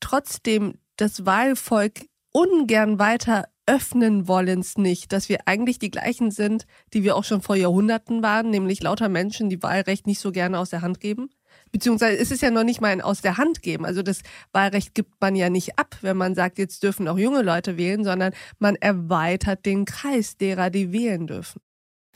trotzdem 0.00 0.80
das 0.96 1.26
Wahlvolk 1.26 2.06
ungern 2.32 2.98
weiter 2.98 3.44
öffnen 3.66 4.26
wollens 4.26 4.76
nicht, 4.76 5.12
dass 5.12 5.28
wir 5.28 5.46
eigentlich 5.46 5.78
die 5.78 5.92
gleichen 5.92 6.32
sind, 6.32 6.66
die 6.92 7.04
wir 7.04 7.14
auch 7.14 7.24
schon 7.24 7.40
vor 7.40 7.54
Jahrhunderten 7.54 8.20
waren, 8.20 8.50
nämlich 8.50 8.82
lauter 8.82 9.08
Menschen, 9.08 9.48
die 9.48 9.62
Wahlrecht 9.62 10.08
nicht 10.08 10.18
so 10.18 10.32
gerne 10.32 10.58
aus 10.58 10.70
der 10.70 10.82
Hand 10.82 10.98
geben? 10.98 11.30
Beziehungsweise 11.72 12.16
ist 12.16 12.32
es 12.32 12.40
ja 12.40 12.50
noch 12.50 12.64
nicht 12.64 12.80
mal 12.80 12.88
ein 12.88 13.00
aus 13.00 13.20
der 13.20 13.36
Hand 13.36 13.62
geben. 13.62 13.84
Also 13.84 14.02
das 14.02 14.20
Wahlrecht 14.52 14.94
gibt 14.94 15.20
man 15.20 15.36
ja 15.36 15.50
nicht 15.50 15.78
ab, 15.78 15.96
wenn 16.00 16.16
man 16.16 16.34
sagt, 16.34 16.58
jetzt 16.58 16.82
dürfen 16.82 17.08
auch 17.08 17.18
junge 17.18 17.42
Leute 17.42 17.76
wählen, 17.76 18.04
sondern 18.04 18.32
man 18.58 18.76
erweitert 18.76 19.66
den 19.66 19.84
Kreis 19.84 20.36
derer, 20.36 20.70
die 20.70 20.92
wählen 20.92 21.26
dürfen. 21.26 21.60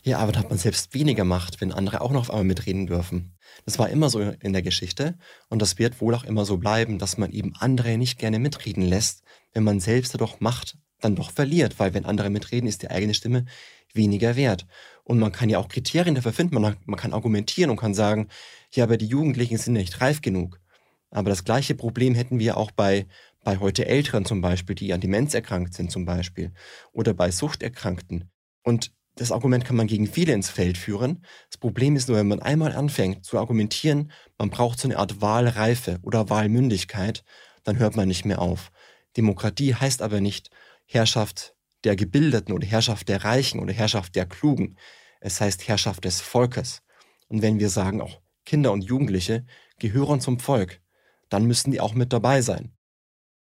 Ja, 0.02 0.18
aber 0.18 0.32
da 0.32 0.40
hat 0.40 0.48
man 0.48 0.58
selbst 0.58 0.94
weniger 0.94 1.24
Macht, 1.24 1.60
wenn 1.60 1.72
andere 1.72 2.00
auch 2.00 2.10
noch 2.10 2.20
auf 2.20 2.30
einmal 2.30 2.44
mitreden 2.44 2.86
dürfen. 2.86 3.36
Das 3.66 3.78
war 3.78 3.90
immer 3.90 4.08
so 4.08 4.20
in 4.20 4.52
der 4.52 4.62
Geschichte 4.62 5.18
und 5.48 5.60
das 5.60 5.78
wird 5.78 6.00
wohl 6.00 6.14
auch 6.14 6.24
immer 6.24 6.46
so 6.46 6.56
bleiben, 6.56 6.98
dass 6.98 7.18
man 7.18 7.30
eben 7.32 7.54
andere 7.58 7.98
nicht 7.98 8.18
gerne 8.18 8.38
mitreden 8.38 8.82
lässt, 8.82 9.22
wenn 9.52 9.64
man 9.64 9.78
selbst 9.80 10.14
dadurch 10.14 10.40
Macht 10.40 10.78
dann 11.00 11.16
doch 11.16 11.30
verliert, 11.30 11.78
weil 11.78 11.92
wenn 11.92 12.06
andere 12.06 12.30
mitreden, 12.30 12.68
ist 12.68 12.82
die 12.82 12.90
eigene 12.90 13.14
Stimme 13.14 13.44
weniger 13.94 14.36
wert. 14.36 14.66
Und 15.04 15.18
man 15.18 15.32
kann 15.32 15.48
ja 15.48 15.58
auch 15.58 15.68
Kriterien 15.68 16.14
dafür 16.14 16.32
finden, 16.32 16.60
man, 16.60 16.76
man 16.84 16.98
kann 16.98 17.12
argumentieren 17.12 17.70
und 17.70 17.76
kann 17.76 17.94
sagen, 17.94 18.28
ja, 18.72 18.84
aber 18.84 18.96
die 18.96 19.06
Jugendlichen 19.06 19.58
sind 19.58 19.72
nicht 19.74 20.00
reif 20.00 20.20
genug. 20.20 20.60
Aber 21.10 21.30
das 21.30 21.44
gleiche 21.44 21.74
Problem 21.74 22.14
hätten 22.14 22.38
wir 22.38 22.56
auch 22.56 22.70
bei, 22.70 23.06
bei 23.42 23.58
heute 23.58 23.86
Älteren 23.86 24.24
zum 24.24 24.40
Beispiel, 24.40 24.76
die 24.76 24.92
an 24.92 25.00
Demenz 25.00 25.34
erkrankt 25.34 25.74
sind 25.74 25.90
zum 25.90 26.04
Beispiel, 26.04 26.52
oder 26.92 27.14
bei 27.14 27.30
Suchterkrankten. 27.30 28.30
Und 28.62 28.92
das 29.16 29.32
Argument 29.32 29.64
kann 29.64 29.76
man 29.76 29.88
gegen 29.88 30.06
viele 30.06 30.32
ins 30.32 30.48
Feld 30.48 30.78
führen. 30.78 31.24
Das 31.48 31.58
Problem 31.58 31.96
ist 31.96 32.08
nur, 32.08 32.16
wenn 32.16 32.28
man 32.28 32.40
einmal 32.40 32.72
anfängt 32.72 33.24
zu 33.24 33.38
argumentieren, 33.38 34.12
man 34.38 34.50
braucht 34.50 34.78
so 34.78 34.86
eine 34.88 34.98
Art 34.98 35.20
Wahlreife 35.20 35.98
oder 36.02 36.30
Wahlmündigkeit, 36.30 37.24
dann 37.64 37.78
hört 37.78 37.96
man 37.96 38.08
nicht 38.08 38.24
mehr 38.24 38.40
auf. 38.40 38.70
Demokratie 39.16 39.74
heißt 39.74 40.02
aber 40.02 40.20
nicht 40.20 40.50
Herrschaft 40.86 41.54
der 41.84 41.96
Gebildeten 41.96 42.52
oder 42.52 42.66
Herrschaft 42.66 43.08
der 43.08 43.24
Reichen 43.24 43.60
oder 43.60 43.72
Herrschaft 43.72 44.16
der 44.16 44.26
Klugen. 44.26 44.76
Es 45.20 45.40
heißt 45.40 45.66
Herrschaft 45.68 46.04
des 46.04 46.20
Volkes. 46.20 46.82
Und 47.28 47.42
wenn 47.42 47.58
wir 47.58 47.70
sagen, 47.70 48.00
auch 48.00 48.20
Kinder 48.44 48.72
und 48.72 48.82
Jugendliche 48.82 49.46
gehören 49.78 50.20
zum 50.20 50.40
Volk, 50.40 50.80
dann 51.28 51.46
müssen 51.46 51.70
die 51.70 51.80
auch 51.80 51.94
mit 51.94 52.12
dabei 52.12 52.42
sein. 52.42 52.72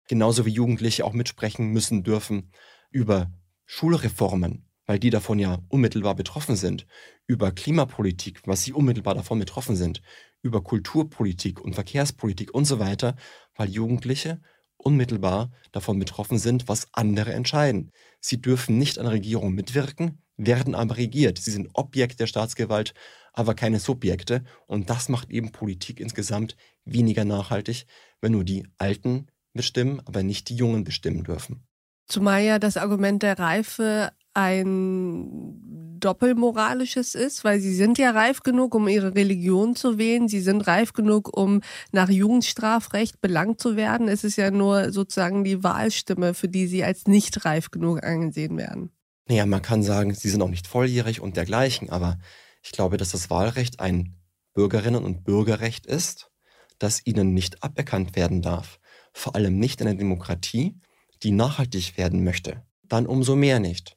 Genauso 0.08 0.44
wie 0.44 0.50
Jugendliche 0.50 1.04
auch 1.04 1.12
mitsprechen 1.12 1.68
müssen 1.68 2.02
dürfen 2.02 2.52
über 2.90 3.30
Schulreformen, 3.64 4.68
weil 4.86 4.98
die 4.98 5.10
davon 5.10 5.38
ja 5.38 5.60
unmittelbar 5.68 6.16
betroffen 6.16 6.56
sind, 6.56 6.86
über 7.26 7.52
Klimapolitik, 7.52 8.42
was 8.44 8.64
sie 8.64 8.72
unmittelbar 8.72 9.14
davon 9.14 9.38
betroffen 9.38 9.76
sind, 9.76 10.02
über 10.42 10.62
Kulturpolitik 10.62 11.60
und 11.60 11.74
Verkehrspolitik 11.74 12.52
und 12.52 12.64
so 12.64 12.80
weiter, 12.80 13.14
weil 13.54 13.70
Jugendliche 13.70 14.40
unmittelbar 14.80 15.50
davon 15.72 15.98
betroffen 15.98 16.38
sind, 16.38 16.68
was 16.68 16.88
andere 16.92 17.32
entscheiden. 17.32 17.90
Sie 18.20 18.40
dürfen 18.40 18.78
nicht 18.78 18.98
an 18.98 19.06
Regierungen 19.06 19.54
mitwirken, 19.54 20.22
werden 20.36 20.74
aber 20.74 20.96
regiert. 20.96 21.38
Sie 21.38 21.50
sind 21.50 21.70
Objekt 21.74 22.20
der 22.20 22.26
Staatsgewalt, 22.26 22.94
aber 23.32 23.54
keine 23.54 23.78
Subjekte. 23.78 24.44
Und 24.66 24.90
das 24.90 25.08
macht 25.08 25.30
eben 25.30 25.52
Politik 25.52 26.00
insgesamt 26.00 26.56
weniger 26.84 27.24
nachhaltig, 27.24 27.86
wenn 28.20 28.32
nur 28.32 28.44
die 28.44 28.66
Alten 28.78 29.28
bestimmen, 29.52 30.00
aber 30.04 30.22
nicht 30.22 30.48
die 30.48 30.56
Jungen 30.56 30.84
bestimmen 30.84 31.24
dürfen. 31.24 31.66
Zumal 32.06 32.42
ja 32.42 32.58
das 32.58 32.76
Argument 32.76 33.22
der 33.22 33.38
Reife 33.38 34.12
ein 34.34 35.98
doppelmoralisches 36.00 37.14
ist, 37.14 37.44
weil 37.44 37.60
sie 37.60 37.74
sind 37.74 37.98
ja 37.98 38.10
reif 38.10 38.40
genug, 38.40 38.74
um 38.74 38.88
ihre 38.88 39.14
Religion 39.14 39.76
zu 39.76 39.98
wählen. 39.98 40.28
Sie 40.28 40.40
sind 40.40 40.66
reif 40.66 40.92
genug, 40.92 41.36
um 41.36 41.60
nach 41.92 42.08
Jugendstrafrecht 42.08 43.20
belangt 43.20 43.60
zu 43.60 43.76
werden. 43.76 44.08
Es 44.08 44.24
ist 44.24 44.36
ja 44.36 44.50
nur 44.50 44.92
sozusagen 44.92 45.44
die 45.44 45.62
Wahlstimme, 45.62 46.34
für 46.34 46.48
die 46.48 46.66
sie 46.66 46.82
als 46.82 47.06
nicht 47.06 47.44
reif 47.44 47.70
genug 47.70 48.02
angesehen 48.02 48.56
werden. 48.56 48.90
Naja, 49.28 49.46
man 49.46 49.62
kann 49.62 49.82
sagen, 49.82 50.14
sie 50.14 50.28
sind 50.28 50.42
auch 50.42 50.48
nicht 50.48 50.66
volljährig 50.66 51.20
und 51.20 51.36
dergleichen, 51.36 51.90
aber 51.90 52.18
ich 52.62 52.72
glaube, 52.72 52.96
dass 52.96 53.12
das 53.12 53.30
Wahlrecht 53.30 53.78
ein 53.78 54.16
Bürgerinnen- 54.54 55.04
und 55.04 55.22
Bürgerrecht 55.22 55.86
ist, 55.86 56.30
das 56.78 57.00
ihnen 57.04 57.34
nicht 57.34 57.62
aberkannt 57.62 58.16
werden 58.16 58.42
darf. 58.42 58.80
Vor 59.12 59.36
allem 59.36 59.58
nicht 59.58 59.80
in 59.80 59.88
einer 59.88 59.98
Demokratie, 59.98 60.80
die 61.22 61.30
nachhaltig 61.30 61.96
werden 61.96 62.24
möchte. 62.24 62.62
Dann 62.82 63.06
umso 63.06 63.36
mehr 63.36 63.60
nicht. 63.60 63.96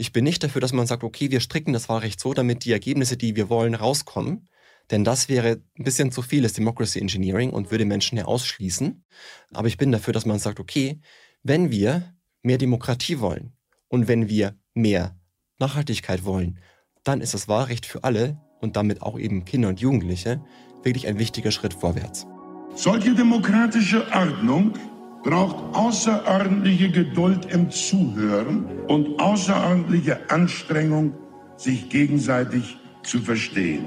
Ich 0.00 0.14
bin 0.14 0.24
nicht 0.24 0.42
dafür, 0.42 0.62
dass 0.62 0.72
man 0.72 0.86
sagt, 0.86 1.04
okay, 1.04 1.30
wir 1.30 1.40
stricken 1.40 1.74
das 1.74 1.90
Wahlrecht 1.90 2.20
so, 2.20 2.32
damit 2.32 2.64
die 2.64 2.72
Ergebnisse, 2.72 3.18
die 3.18 3.36
wir 3.36 3.50
wollen, 3.50 3.74
rauskommen. 3.74 4.48
Denn 4.90 5.04
das 5.04 5.28
wäre 5.28 5.60
ein 5.78 5.84
bisschen 5.84 6.10
zu 6.10 6.22
vieles 6.22 6.54
Democracy 6.54 6.98
Engineering 6.98 7.50
und 7.50 7.70
würde 7.70 7.84
Menschen 7.84 8.16
ja 8.16 8.24
ausschließen. 8.24 9.04
Aber 9.52 9.68
ich 9.68 9.76
bin 9.76 9.92
dafür, 9.92 10.14
dass 10.14 10.24
man 10.24 10.38
sagt, 10.38 10.58
okay, 10.58 11.02
wenn 11.42 11.70
wir 11.70 12.14
mehr 12.40 12.56
Demokratie 12.56 13.20
wollen 13.20 13.52
und 13.88 14.08
wenn 14.08 14.26
wir 14.26 14.56
mehr 14.72 15.20
Nachhaltigkeit 15.58 16.24
wollen, 16.24 16.60
dann 17.04 17.20
ist 17.20 17.34
das 17.34 17.46
Wahlrecht 17.46 17.84
für 17.84 18.02
alle 18.02 18.40
und 18.62 18.76
damit 18.76 19.02
auch 19.02 19.18
eben 19.18 19.44
Kinder 19.44 19.68
und 19.68 19.80
Jugendliche 19.80 20.42
wirklich 20.82 21.08
ein 21.08 21.18
wichtiger 21.18 21.50
Schritt 21.50 21.74
vorwärts. 21.74 22.26
Solche 22.74 23.14
demokratische 23.14 24.10
Ordnung 24.14 24.72
braucht 25.22 25.76
außerordentliche 25.76 26.90
Geduld 26.90 27.46
im 27.52 27.70
Zuhören 27.70 28.64
und 28.88 29.20
außerordentliche 29.20 30.30
Anstrengung, 30.30 31.14
sich 31.56 31.88
gegenseitig 31.88 32.78
zu 33.02 33.18
verstehen. 33.20 33.84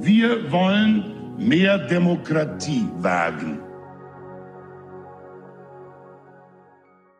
Wir 0.00 0.50
wollen 0.50 1.36
mehr 1.38 1.78
Demokratie 1.78 2.86
wagen. 2.98 3.60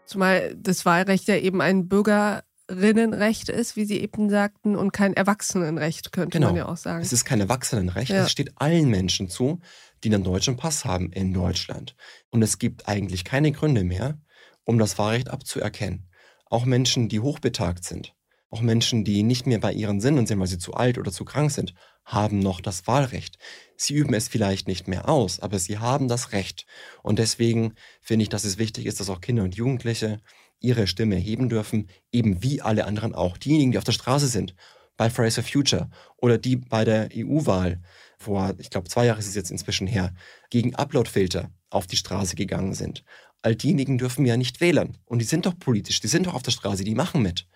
Zumal 0.06 0.54
das 0.56 0.84
Wahlrecht 0.84 1.28
ja 1.28 1.36
eben 1.36 1.62
ein 1.62 1.88
Bürgerinnenrecht 1.88 3.48
ist, 3.48 3.76
wie 3.76 3.84
Sie 3.84 4.00
eben 4.00 4.28
sagten, 4.28 4.76
und 4.76 4.92
kein 4.92 5.14
Erwachsenenrecht, 5.14 6.12
könnte 6.12 6.38
genau. 6.38 6.48
man 6.48 6.56
ja 6.56 6.66
auch 6.66 6.76
sagen. 6.76 7.02
Es 7.02 7.12
ist 7.12 7.24
kein 7.24 7.40
Erwachsenenrecht, 7.40 8.10
ja. 8.10 8.24
es 8.24 8.30
steht 8.30 8.52
allen 8.56 8.90
Menschen 8.90 9.28
zu, 9.28 9.60
die 10.04 10.12
einen 10.12 10.24
deutschen 10.24 10.56
Pass 10.56 10.84
haben 10.84 11.12
in 11.12 11.32
Deutschland. 11.32 11.96
Und 12.30 12.42
es 12.42 12.58
gibt 12.58 12.88
eigentlich 12.88 13.24
keine 13.24 13.52
Gründe 13.52 13.84
mehr, 13.84 14.20
um 14.64 14.78
das 14.78 14.98
Wahlrecht 14.98 15.28
abzuerkennen. 15.28 16.08
Auch 16.46 16.64
Menschen, 16.64 17.08
die 17.08 17.20
hochbetagt 17.20 17.84
sind, 17.84 18.14
auch 18.50 18.60
Menschen, 18.60 19.04
die 19.04 19.22
nicht 19.22 19.46
mehr 19.46 19.60
bei 19.60 19.72
ihren 19.72 20.00
Sinnen 20.00 20.26
sind, 20.26 20.38
weil 20.38 20.46
sie 20.46 20.58
zu 20.58 20.74
alt 20.74 20.98
oder 20.98 21.10
zu 21.10 21.24
krank 21.24 21.50
sind, 21.50 21.72
haben 22.04 22.40
noch 22.40 22.60
das 22.60 22.86
Wahlrecht. 22.86 23.38
Sie 23.76 23.94
üben 23.94 24.12
es 24.12 24.28
vielleicht 24.28 24.68
nicht 24.68 24.88
mehr 24.88 25.08
aus, 25.08 25.40
aber 25.40 25.58
sie 25.58 25.78
haben 25.78 26.08
das 26.08 26.32
Recht. 26.32 26.66
Und 27.02 27.18
deswegen 27.18 27.74
finde 28.00 28.24
ich, 28.24 28.28
dass 28.28 28.44
es 28.44 28.58
wichtig 28.58 28.86
ist, 28.86 29.00
dass 29.00 29.08
auch 29.08 29.20
Kinder 29.20 29.44
und 29.44 29.54
Jugendliche 29.54 30.20
ihre 30.60 30.86
Stimme 30.86 31.14
erheben 31.14 31.48
dürfen, 31.48 31.88
eben 32.12 32.42
wie 32.42 32.60
alle 32.60 32.84
anderen 32.84 33.14
auch. 33.14 33.38
Diejenigen, 33.38 33.72
die 33.72 33.78
auf 33.78 33.84
der 33.84 33.92
Straße 33.92 34.28
sind, 34.28 34.54
bei 34.96 35.10
Fridays 35.10 35.36
for 35.36 35.44
Future 35.44 35.90
oder 36.18 36.38
die 36.38 36.56
bei 36.56 36.84
der 36.84 37.08
EU-Wahl 37.14 37.80
vor, 38.22 38.54
ich 38.58 38.70
glaube, 38.70 38.88
zwei 38.88 39.06
Jahre 39.06 39.18
ist 39.18 39.26
es 39.26 39.34
jetzt 39.34 39.50
inzwischen 39.50 39.86
her, 39.86 40.14
gegen 40.50 40.74
Uploadfilter 40.74 41.50
auf 41.70 41.86
die 41.86 41.96
Straße 41.96 42.36
gegangen 42.36 42.74
sind. 42.74 43.04
All 43.42 43.56
diejenigen 43.56 43.98
dürfen 43.98 44.24
ja 44.24 44.36
nicht 44.36 44.60
wählen. 44.60 44.98
Und 45.04 45.18
die 45.18 45.24
sind 45.24 45.46
doch 45.46 45.58
politisch, 45.58 46.00
die 46.00 46.08
sind 46.08 46.26
doch 46.26 46.34
auf 46.34 46.42
der 46.42 46.52
Straße, 46.52 46.84
die 46.84 46.94
machen 46.94 47.22
mit. 47.22 47.48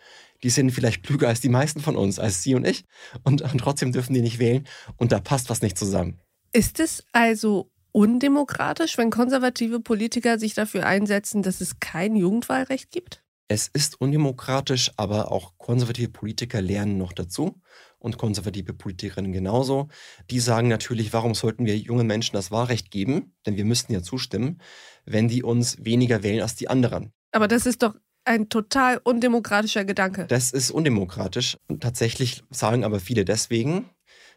Die 0.43 0.51
sind 0.51 0.71
vielleicht 0.71 1.05
klüger 1.05 1.29
als 1.29 1.41
die 1.41 1.49
meisten 1.49 1.81
von 1.81 1.97
uns, 1.97 2.19
als 2.19 2.43
Sie 2.43 2.55
und 2.55 2.67
ich. 2.67 2.85
Und, 3.23 3.43
und 3.43 3.59
trotzdem 3.59 3.93
dürfen 3.93 4.13
die 4.13 4.21
nicht 4.21 4.39
wählen. 4.39 4.67
Und 4.97 5.13
da 5.13 5.21
passt 5.21 5.49
was 5.49 5.63
nicht 5.63 5.79
zusammen. 5.79 6.21
Ist 6.53 6.81
es 6.81 7.05
also 7.13 7.71
undemokratisch, 7.93 8.99
wenn 8.99 9.11
konservative 9.11 9.81
Politiker 9.81 10.39
sich 10.39 10.55
dafür 10.55 10.87
einsetzen, 10.87 11.43
dass 11.43 11.61
es 11.61 11.79
kein 11.81 12.17
Jugendwahlrecht 12.17 12.91
gibt? 12.91 13.23
Es 13.49 13.69
ist 13.73 14.01
undemokratisch, 14.01 14.91
aber 14.97 15.31
auch 15.31 15.57
konservative 15.57 16.09
Politiker 16.09 16.61
lernen 16.61 16.99
noch 16.99 17.13
dazu 17.13 17.61
und 18.07 18.17
konservative 18.19 18.73
Politikerinnen 18.73 19.33
genauso. 19.33 19.89
Die 20.31 20.41
sagen 20.41 20.69
natürlich, 20.69 21.13
warum 21.13 21.35
sollten 21.35 21.67
wir 21.67 21.77
jungen 21.77 22.07
Menschen 22.07 22.37
das 22.37 22.51
Wahlrecht 22.51 22.91
geben? 22.91 23.35
Denn 23.45 23.57
wir 23.57 23.65
müssten 23.65 23.93
ja 23.93 24.01
zustimmen, 24.01 24.63
wenn 25.05 25.29
die 25.29 25.43
uns 25.43 25.85
weniger 25.85 26.23
wählen 26.23 26.41
als 26.41 26.55
die 26.55 26.69
anderen. 26.69 27.13
Aber 27.33 27.49
das 27.49 27.67
ist 27.67 27.83
doch 27.83 27.95
ein 28.25 28.49
total 28.49 29.01
undemokratischer 29.03 29.85
Gedanke. 29.85 30.27
Das 30.27 30.53
ist 30.53 30.71
undemokratisch. 30.71 31.59
Und 31.69 31.83
tatsächlich 31.83 32.43
sagen 32.51 32.85
aber 32.85 33.01
viele 33.01 33.25
deswegen, 33.25 33.91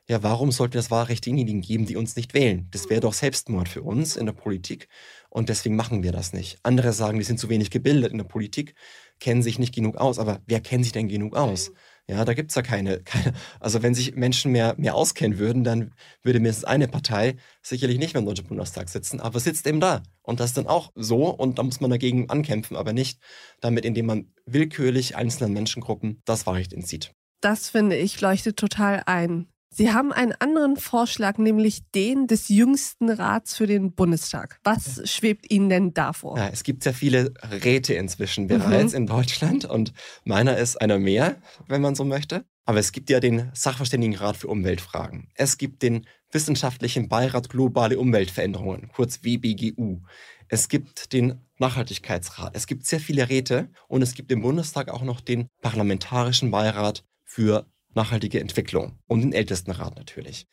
ja, 0.07 0.23
warum 0.23 0.51
sollten 0.51 0.73
wir 0.73 0.81
das 0.81 0.89
Wahlrecht 0.89 1.27
denjenigen 1.27 1.61
geben, 1.61 1.85
die 1.85 1.95
uns 1.95 2.15
nicht 2.15 2.33
wählen? 2.33 2.67
Das 2.71 2.89
wäre 2.89 3.01
doch 3.01 3.13
Selbstmord 3.13 3.69
für 3.69 3.83
uns 3.83 4.17
in 4.17 4.25
der 4.25 4.33
Politik 4.33 4.87
und 5.29 5.49
deswegen 5.49 5.75
machen 5.75 6.01
wir 6.01 6.11
das 6.11 6.33
nicht. 6.33 6.57
Andere 6.63 6.93
sagen, 6.93 7.19
die 7.19 7.25
sind 7.25 7.39
zu 7.39 7.49
wenig 7.49 7.69
gebildet 7.69 8.11
in 8.11 8.17
der 8.17 8.25
Politik, 8.25 8.73
kennen 9.19 9.43
sich 9.43 9.59
nicht 9.59 9.75
genug 9.75 9.97
aus. 9.97 10.17
Aber 10.17 10.41
wer 10.47 10.61
kennt 10.61 10.83
sich 10.83 10.93
denn 10.93 11.07
genug 11.07 11.35
aus? 11.35 11.71
Ja, 12.09 12.25
da 12.25 12.33
gibt 12.33 12.49
es 12.49 12.55
ja 12.55 12.63
keine, 12.63 12.99
keine, 13.03 13.33
also 13.59 13.83
wenn 13.83 13.93
sich 13.93 14.15
Menschen 14.15 14.51
mehr, 14.51 14.73
mehr 14.77 14.95
auskennen 14.95 15.37
würden, 15.37 15.63
dann 15.63 15.93
würde 16.23 16.39
mindestens 16.39 16.65
eine 16.65 16.87
Partei 16.87 17.35
sicherlich 17.61 17.99
nicht 17.99 18.15
mehr 18.15 18.21
im 18.21 18.25
Deutschen 18.25 18.47
Bundestag 18.47 18.89
sitzen, 18.89 19.19
aber 19.19 19.39
sitzt 19.39 19.67
eben 19.67 19.79
da. 19.79 20.01
Und 20.23 20.39
das 20.39 20.49
ist 20.49 20.57
dann 20.57 20.65
auch 20.65 20.91
so 20.95 21.29
und 21.29 21.59
da 21.59 21.63
muss 21.63 21.81
man 21.81 21.91
dagegen 21.91 22.27
ankämpfen, 22.29 22.75
aber 22.75 22.93
nicht 22.93 23.19
damit, 23.61 23.85
indem 23.85 24.07
man 24.07 24.33
willkürlich 24.45 25.15
einzelnen 25.15 25.53
Menschengruppen 25.53 26.21
das 26.25 26.47
Wahlrecht 26.47 26.73
entzieht. 26.73 27.13
Das 27.41 27.69
finde 27.69 27.95
ich 27.95 28.19
leuchtet 28.19 28.57
total 28.57 29.03
ein. 29.05 29.47
Sie 29.71 29.93
haben 29.93 30.11
einen 30.11 30.33
anderen 30.39 30.77
Vorschlag, 30.77 31.37
nämlich 31.37 31.83
den 31.91 32.27
des 32.27 32.49
jüngsten 32.49 33.09
Rats 33.09 33.55
für 33.55 33.67
den 33.67 33.93
Bundestag. 33.93 34.59
Was 34.63 35.07
schwebt 35.09 35.51
Ihnen 35.51 35.69
denn 35.69 35.93
davor? 35.93 36.37
Ja, 36.37 36.49
es 36.49 36.63
gibt 36.63 36.83
sehr 36.83 36.93
viele 36.93 37.33
Räte 37.63 37.93
inzwischen 37.93 38.47
bereits 38.47 38.93
mhm. 38.93 38.97
in 38.97 39.07
Deutschland 39.07 39.65
und 39.65 39.93
meiner 40.25 40.57
ist 40.57 40.81
einer 40.81 40.97
mehr, 40.97 41.37
wenn 41.67 41.81
man 41.81 41.95
so 41.95 42.03
möchte. 42.03 42.45
Aber 42.65 42.79
es 42.79 42.91
gibt 42.91 43.09
ja 43.09 43.19
den 43.19 43.49
Sachverständigenrat 43.53 44.37
für 44.37 44.47
Umweltfragen. 44.47 45.29
Es 45.33 45.57
gibt 45.57 45.81
den 45.81 46.05
Wissenschaftlichen 46.31 47.07
Beirat 47.07 47.49
Globale 47.49 47.97
Umweltveränderungen, 47.97 48.89
kurz 48.93 49.23
WBGU. 49.23 50.01
Es 50.47 50.67
gibt 50.67 51.13
den 51.13 51.41
Nachhaltigkeitsrat. 51.57 52.55
Es 52.55 52.67
gibt 52.67 52.85
sehr 52.85 52.99
viele 52.99 53.29
Räte 53.29 53.69
und 53.87 54.01
es 54.01 54.13
gibt 54.13 54.31
im 54.31 54.41
Bundestag 54.41 54.89
auch 54.89 55.03
noch 55.03 55.21
den 55.21 55.47
Parlamentarischen 55.61 56.51
Beirat 56.51 57.03
für 57.23 57.65
nachhaltige 57.99 58.39
Entwicklung 58.39 58.97
und 59.07 59.21
den 59.21 59.33
Ältestenrat 59.33 59.97
natürlich. 59.97 60.47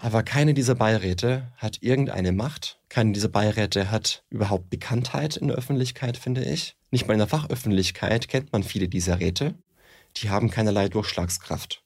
Aber 0.00 0.22
keine 0.22 0.54
dieser 0.54 0.74
Beiräte 0.74 1.52
hat 1.56 1.82
irgendeine 1.82 2.32
Macht. 2.32 2.78
Keine 2.88 3.12
dieser 3.12 3.28
Beiräte 3.28 3.90
hat 3.90 4.24
überhaupt 4.28 4.70
Bekanntheit 4.70 5.36
in 5.36 5.48
der 5.48 5.56
Öffentlichkeit, 5.56 6.16
finde 6.16 6.44
ich. 6.44 6.76
Nicht 6.90 7.06
mal 7.06 7.14
in 7.14 7.18
der 7.18 7.28
Fachöffentlichkeit 7.28 8.28
kennt 8.28 8.52
man 8.52 8.62
viele 8.62 8.88
dieser 8.88 9.18
Räte. 9.18 9.54
Die 10.16 10.30
haben 10.30 10.50
keinerlei 10.50 10.88
Durchschlagskraft. 10.88 11.82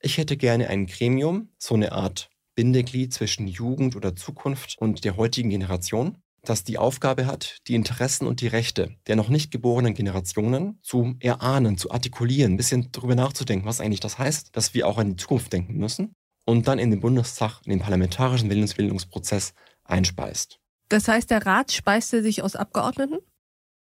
Ich 0.00 0.18
hätte 0.18 0.36
gerne 0.36 0.68
ein 0.68 0.86
Gremium, 0.86 1.48
so 1.58 1.74
eine 1.74 1.92
Art 1.92 2.30
Bindeglied 2.54 3.12
zwischen 3.12 3.48
Jugend 3.48 3.96
oder 3.96 4.16
Zukunft 4.16 4.76
und 4.78 5.04
der 5.04 5.16
heutigen 5.16 5.50
Generation, 5.50 6.18
das 6.42 6.64
die 6.64 6.78
Aufgabe 6.78 7.26
hat, 7.26 7.58
die 7.68 7.74
Interessen 7.74 8.26
und 8.26 8.40
die 8.40 8.46
Rechte 8.46 8.96
der 9.06 9.16
noch 9.16 9.28
nicht 9.28 9.50
geborenen 9.50 9.94
Generationen 9.94 10.78
zu 10.82 11.14
erahnen, 11.20 11.76
zu 11.76 11.90
artikulieren, 11.90 12.54
ein 12.54 12.56
bisschen 12.56 12.90
darüber 12.92 13.14
nachzudenken, 13.14 13.66
was 13.66 13.80
eigentlich 13.80 14.00
das 14.00 14.18
heißt, 14.18 14.56
dass 14.56 14.74
wir 14.74 14.86
auch 14.86 14.98
an 14.98 15.10
die 15.10 15.16
Zukunft 15.16 15.52
denken 15.52 15.76
müssen 15.76 16.14
und 16.46 16.68
dann 16.68 16.78
in 16.78 16.90
den 16.90 17.00
Bundestag, 17.00 17.60
in 17.64 17.70
den 17.70 17.80
parlamentarischen 17.80 18.50
Willensbildungsprozess 18.50 19.54
einspeist. 19.84 20.58
Das 20.88 21.06
heißt, 21.08 21.30
der 21.30 21.46
Rat 21.46 21.72
speist 21.72 22.12
er 22.12 22.22
sich 22.22 22.42
aus 22.42 22.56
Abgeordneten? 22.56 23.18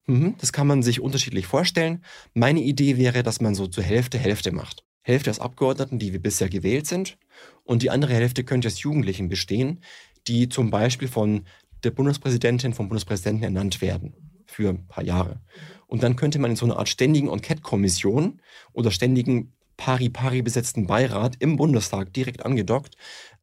Mhm, 0.07 0.35
das 0.39 0.53
kann 0.53 0.67
man 0.67 0.83
sich 0.83 1.01
unterschiedlich 1.01 1.47
vorstellen. 1.47 2.03
Meine 2.35 2.61
Idee 2.61 2.97
wäre, 2.97 3.23
dass 3.23 3.41
man 3.41 3.55
so 3.55 3.67
zur 3.67 3.85
Hälfte 3.85 4.19
Hälfte 4.19 4.53
macht. 4.53 4.85
Hälfte 5.03 5.31
aus 5.31 5.39
Abgeordneten, 5.39 5.99
die 5.99 6.13
wir 6.13 6.21
bisher 6.21 6.49
gewählt 6.49 6.87
sind, 6.87 7.19
und 7.65 7.83
die 7.83 7.91
andere 7.91 8.15
Hälfte 8.15 8.45
könnte 8.45 8.69
aus 8.69 8.83
Jugendlichen 8.83 9.29
bestehen, 9.29 9.81
die 10.27 10.49
zum 10.49 10.71
Beispiel 10.71 11.09
von 11.09 11.47
der 11.85 11.91
Bundespräsidentin 11.91 12.75
vom 12.75 12.89
Bundespräsidenten 12.89 13.45
ernannt 13.45 13.81
werden 13.81 14.15
für 14.47 14.71
ein 14.71 14.87
paar 14.87 15.05
Jahre. 15.05 15.41
Und 15.87 16.03
dann 16.03 16.17
könnte 16.17 16.39
man 16.39 16.51
in 16.51 16.57
so 16.57 16.67
einer 16.67 16.79
Art 16.79 16.89
ständigen 16.89 17.29
Enquete-Kommission 17.29 18.41
oder 18.73 18.91
ständigen 18.91 19.53
pari-pari 19.77 20.43
besetzten 20.43 20.87
Beirat 20.87 21.37
im 21.39 21.57
Bundestag 21.57 22.13
direkt 22.13 22.45
angedockt 22.45 22.97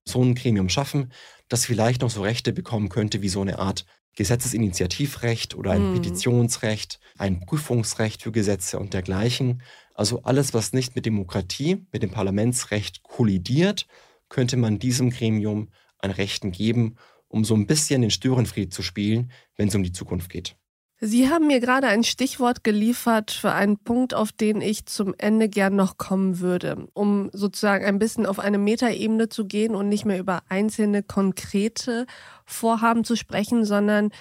so 0.07 0.21
ein 0.23 0.35
Gremium 0.35 0.69
schaffen, 0.69 1.11
das 1.49 1.65
vielleicht 1.65 2.01
noch 2.01 2.09
so 2.09 2.21
Rechte 2.21 2.53
bekommen 2.53 2.89
könnte 2.89 3.21
wie 3.21 3.29
so 3.29 3.41
eine 3.41 3.59
Art 3.59 3.85
Gesetzesinitiativrecht 4.15 5.55
oder 5.55 5.71
ein 5.71 5.91
mm. 5.91 5.93
Petitionsrecht, 5.95 6.99
ein 7.17 7.41
Prüfungsrecht 7.41 8.23
für 8.23 8.31
Gesetze 8.31 8.79
und 8.79 8.93
dergleichen. 8.93 9.61
Also 9.93 10.23
alles, 10.23 10.53
was 10.53 10.73
nicht 10.73 10.95
mit 10.95 11.05
Demokratie, 11.05 11.85
mit 11.91 12.03
dem 12.03 12.11
Parlamentsrecht 12.11 13.03
kollidiert, 13.03 13.87
könnte 14.29 14.57
man 14.57 14.79
diesem 14.79 15.09
Gremium 15.09 15.69
an 15.99 16.11
Rechten 16.11 16.51
geben 16.51 16.95
um 17.27 17.43
so 17.43 17.55
ein 17.55 17.67
bisschen 17.67 18.01
den 18.01 18.11
Störenfried 18.11 18.73
zu 18.73 18.81
spielen, 18.81 19.31
wenn 19.55 19.67
es 19.67 19.75
um 19.75 19.83
die 19.83 19.91
Zukunft 19.91 20.29
geht. 20.29 20.55
Sie 21.01 21.29
haben 21.29 21.47
mir 21.47 21.59
gerade 21.59 21.87
ein 21.87 22.05
Stichwort 22.05 22.63
geliefert 22.63 23.31
für 23.31 23.51
einen 23.51 23.77
Punkt, 23.77 24.13
auf 24.13 24.31
den 24.31 24.61
ich 24.61 24.85
zum 24.85 25.13
Ende 25.17 25.49
gern 25.49 25.75
noch 25.75 25.97
kommen 25.97 26.39
würde, 26.39 26.87
um 26.93 27.29
sozusagen 27.33 27.83
ein 27.83 27.99
bisschen 27.99 28.25
auf 28.25 28.39
eine 28.39 28.57
Metaebene 28.57 29.27
zu 29.27 29.45
gehen 29.45 29.75
und 29.75 29.89
nicht 29.89 30.05
mehr 30.05 30.19
über 30.19 30.43
einzelne 30.47 31.03
konkrete 31.03 32.05
Vorhaben 32.45 33.03
zu 33.03 33.17
sprechen, 33.17 33.65
sondern 33.65 34.11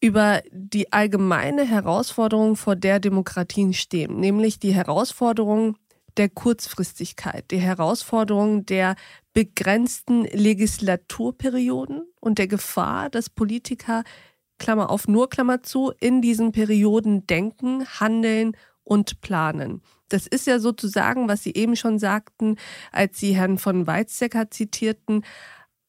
über 0.00 0.42
die 0.50 0.92
allgemeine 0.92 1.64
Herausforderung, 1.64 2.56
vor 2.56 2.76
der 2.76 2.98
Demokratien 2.98 3.74
stehen, 3.74 4.18
nämlich 4.20 4.58
die 4.58 4.74
Herausforderung 4.74 5.76
der 6.16 6.28
Kurzfristigkeit, 6.28 7.50
die 7.50 7.58
Herausforderung 7.58 8.66
der 8.66 8.96
begrenzten 9.32 10.24
Legislaturperioden 10.24 12.04
und 12.20 12.38
der 12.38 12.46
Gefahr, 12.46 13.10
dass 13.10 13.30
Politiker, 13.30 14.04
Klammer 14.58 14.90
auf, 14.90 15.08
nur 15.08 15.28
Klammer 15.28 15.62
zu, 15.62 15.92
in 16.00 16.22
diesen 16.22 16.52
Perioden 16.52 17.26
denken, 17.26 17.84
handeln 17.98 18.56
und 18.84 19.20
planen. 19.20 19.82
Das 20.08 20.26
ist 20.26 20.46
ja 20.46 20.58
sozusagen, 20.60 21.28
was 21.28 21.42
Sie 21.42 21.54
eben 21.54 21.74
schon 21.74 21.98
sagten, 21.98 22.56
als 22.92 23.18
Sie 23.18 23.34
Herrn 23.34 23.58
von 23.58 23.86
Weizsäcker 23.86 24.50
zitierten, 24.50 25.24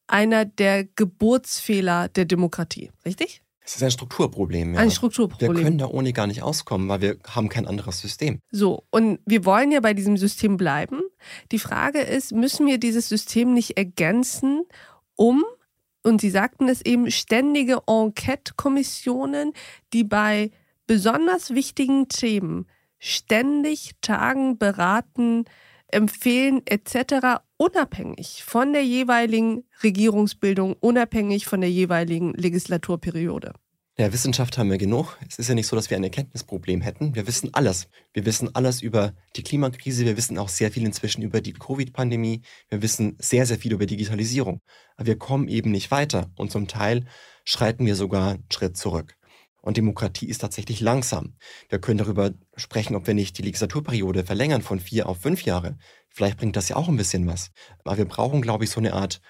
einer 0.08 0.44
der 0.44 0.84
Geburtsfehler 0.84 2.08
der 2.08 2.24
Demokratie, 2.24 2.90
richtig? 3.04 3.42
Es 3.66 3.74
ist 3.74 3.82
ein 3.82 3.90
Strukturproblem. 3.90 4.74
Ja. 4.74 4.80
Ein 4.80 4.92
Strukturproblem. 4.92 5.56
Wir 5.56 5.62
können 5.64 5.78
da 5.78 5.88
ohne 5.88 6.12
gar 6.12 6.28
nicht 6.28 6.40
auskommen, 6.42 6.88
weil 6.88 7.00
wir 7.00 7.16
haben 7.28 7.48
kein 7.48 7.66
anderes 7.66 8.00
System. 8.00 8.38
So, 8.52 8.84
und 8.90 9.18
wir 9.26 9.44
wollen 9.44 9.72
ja 9.72 9.80
bei 9.80 9.92
diesem 9.92 10.16
System 10.16 10.56
bleiben. 10.56 11.00
Die 11.50 11.58
Frage 11.58 11.98
ist, 11.98 12.32
müssen 12.32 12.66
wir 12.68 12.78
dieses 12.78 13.08
System 13.08 13.52
nicht 13.52 13.76
ergänzen, 13.76 14.62
um, 15.16 15.44
und 16.04 16.20
Sie 16.20 16.30
sagten 16.30 16.68
es 16.68 16.80
eben, 16.82 17.10
ständige 17.10 17.80
Enquete-Kommissionen, 17.88 19.52
die 19.92 20.04
bei 20.04 20.52
besonders 20.86 21.50
wichtigen 21.50 22.08
Themen 22.08 22.66
ständig 23.00 23.96
tagen, 24.00 24.58
beraten, 24.58 25.44
empfehlen 25.88 26.62
etc. 26.66 27.40
unabhängig 27.56 28.44
von 28.44 28.72
der 28.72 28.84
jeweiligen 28.84 29.64
Regierungsbildung, 29.82 30.74
unabhängig 30.80 31.46
von 31.46 31.60
der 31.60 31.70
jeweiligen 31.70 32.34
Legislaturperiode. 32.34 33.52
Ja, 33.98 34.12
Wissenschaft 34.12 34.58
haben 34.58 34.70
wir 34.70 34.76
genug. 34.76 35.16
Es 35.26 35.38
ist 35.38 35.48
ja 35.48 35.54
nicht 35.54 35.66
so, 35.66 35.74
dass 35.74 35.88
wir 35.88 35.96
ein 35.96 36.04
Erkenntnisproblem 36.04 36.82
hätten. 36.82 37.14
Wir 37.14 37.26
wissen 37.26 37.54
alles. 37.54 37.88
Wir 38.12 38.26
wissen 38.26 38.54
alles 38.54 38.82
über 38.82 39.14
die 39.36 39.42
Klimakrise. 39.42 40.04
Wir 40.04 40.18
wissen 40.18 40.36
auch 40.36 40.50
sehr 40.50 40.70
viel 40.70 40.84
inzwischen 40.84 41.22
über 41.22 41.40
die 41.40 41.54
Covid-Pandemie. 41.54 42.42
Wir 42.68 42.82
wissen 42.82 43.16
sehr, 43.18 43.46
sehr 43.46 43.58
viel 43.58 43.72
über 43.72 43.86
Digitalisierung. 43.86 44.60
Aber 44.96 45.06
wir 45.06 45.16
kommen 45.16 45.48
eben 45.48 45.70
nicht 45.70 45.90
weiter. 45.90 46.30
Und 46.36 46.52
zum 46.52 46.68
Teil 46.68 47.06
schreiten 47.46 47.86
wir 47.86 47.96
sogar 47.96 48.32
einen 48.32 48.44
Schritt 48.52 48.76
zurück. 48.76 49.16
Und 49.66 49.76
Demokratie 49.76 50.26
ist 50.26 50.42
tatsächlich 50.42 50.78
langsam. 50.78 51.34
Wir 51.68 51.80
können 51.80 51.98
darüber 51.98 52.30
sprechen, 52.54 52.94
ob 52.94 53.08
wir 53.08 53.14
nicht 53.14 53.36
die 53.36 53.42
Legislaturperiode 53.42 54.24
verlängern 54.24 54.62
von 54.62 54.78
vier 54.78 55.08
auf 55.08 55.20
fünf 55.20 55.42
Jahre. 55.42 55.76
Vielleicht 56.08 56.38
bringt 56.38 56.54
das 56.54 56.68
ja 56.68 56.76
auch 56.76 56.86
ein 56.86 56.96
bisschen 56.96 57.26
was. 57.26 57.50
Aber 57.82 57.98
wir 57.98 58.04
brauchen, 58.04 58.42
glaube 58.42 58.62
ich, 58.62 58.70
so 58.70 58.78
eine 58.78 58.92
Art 58.92 59.20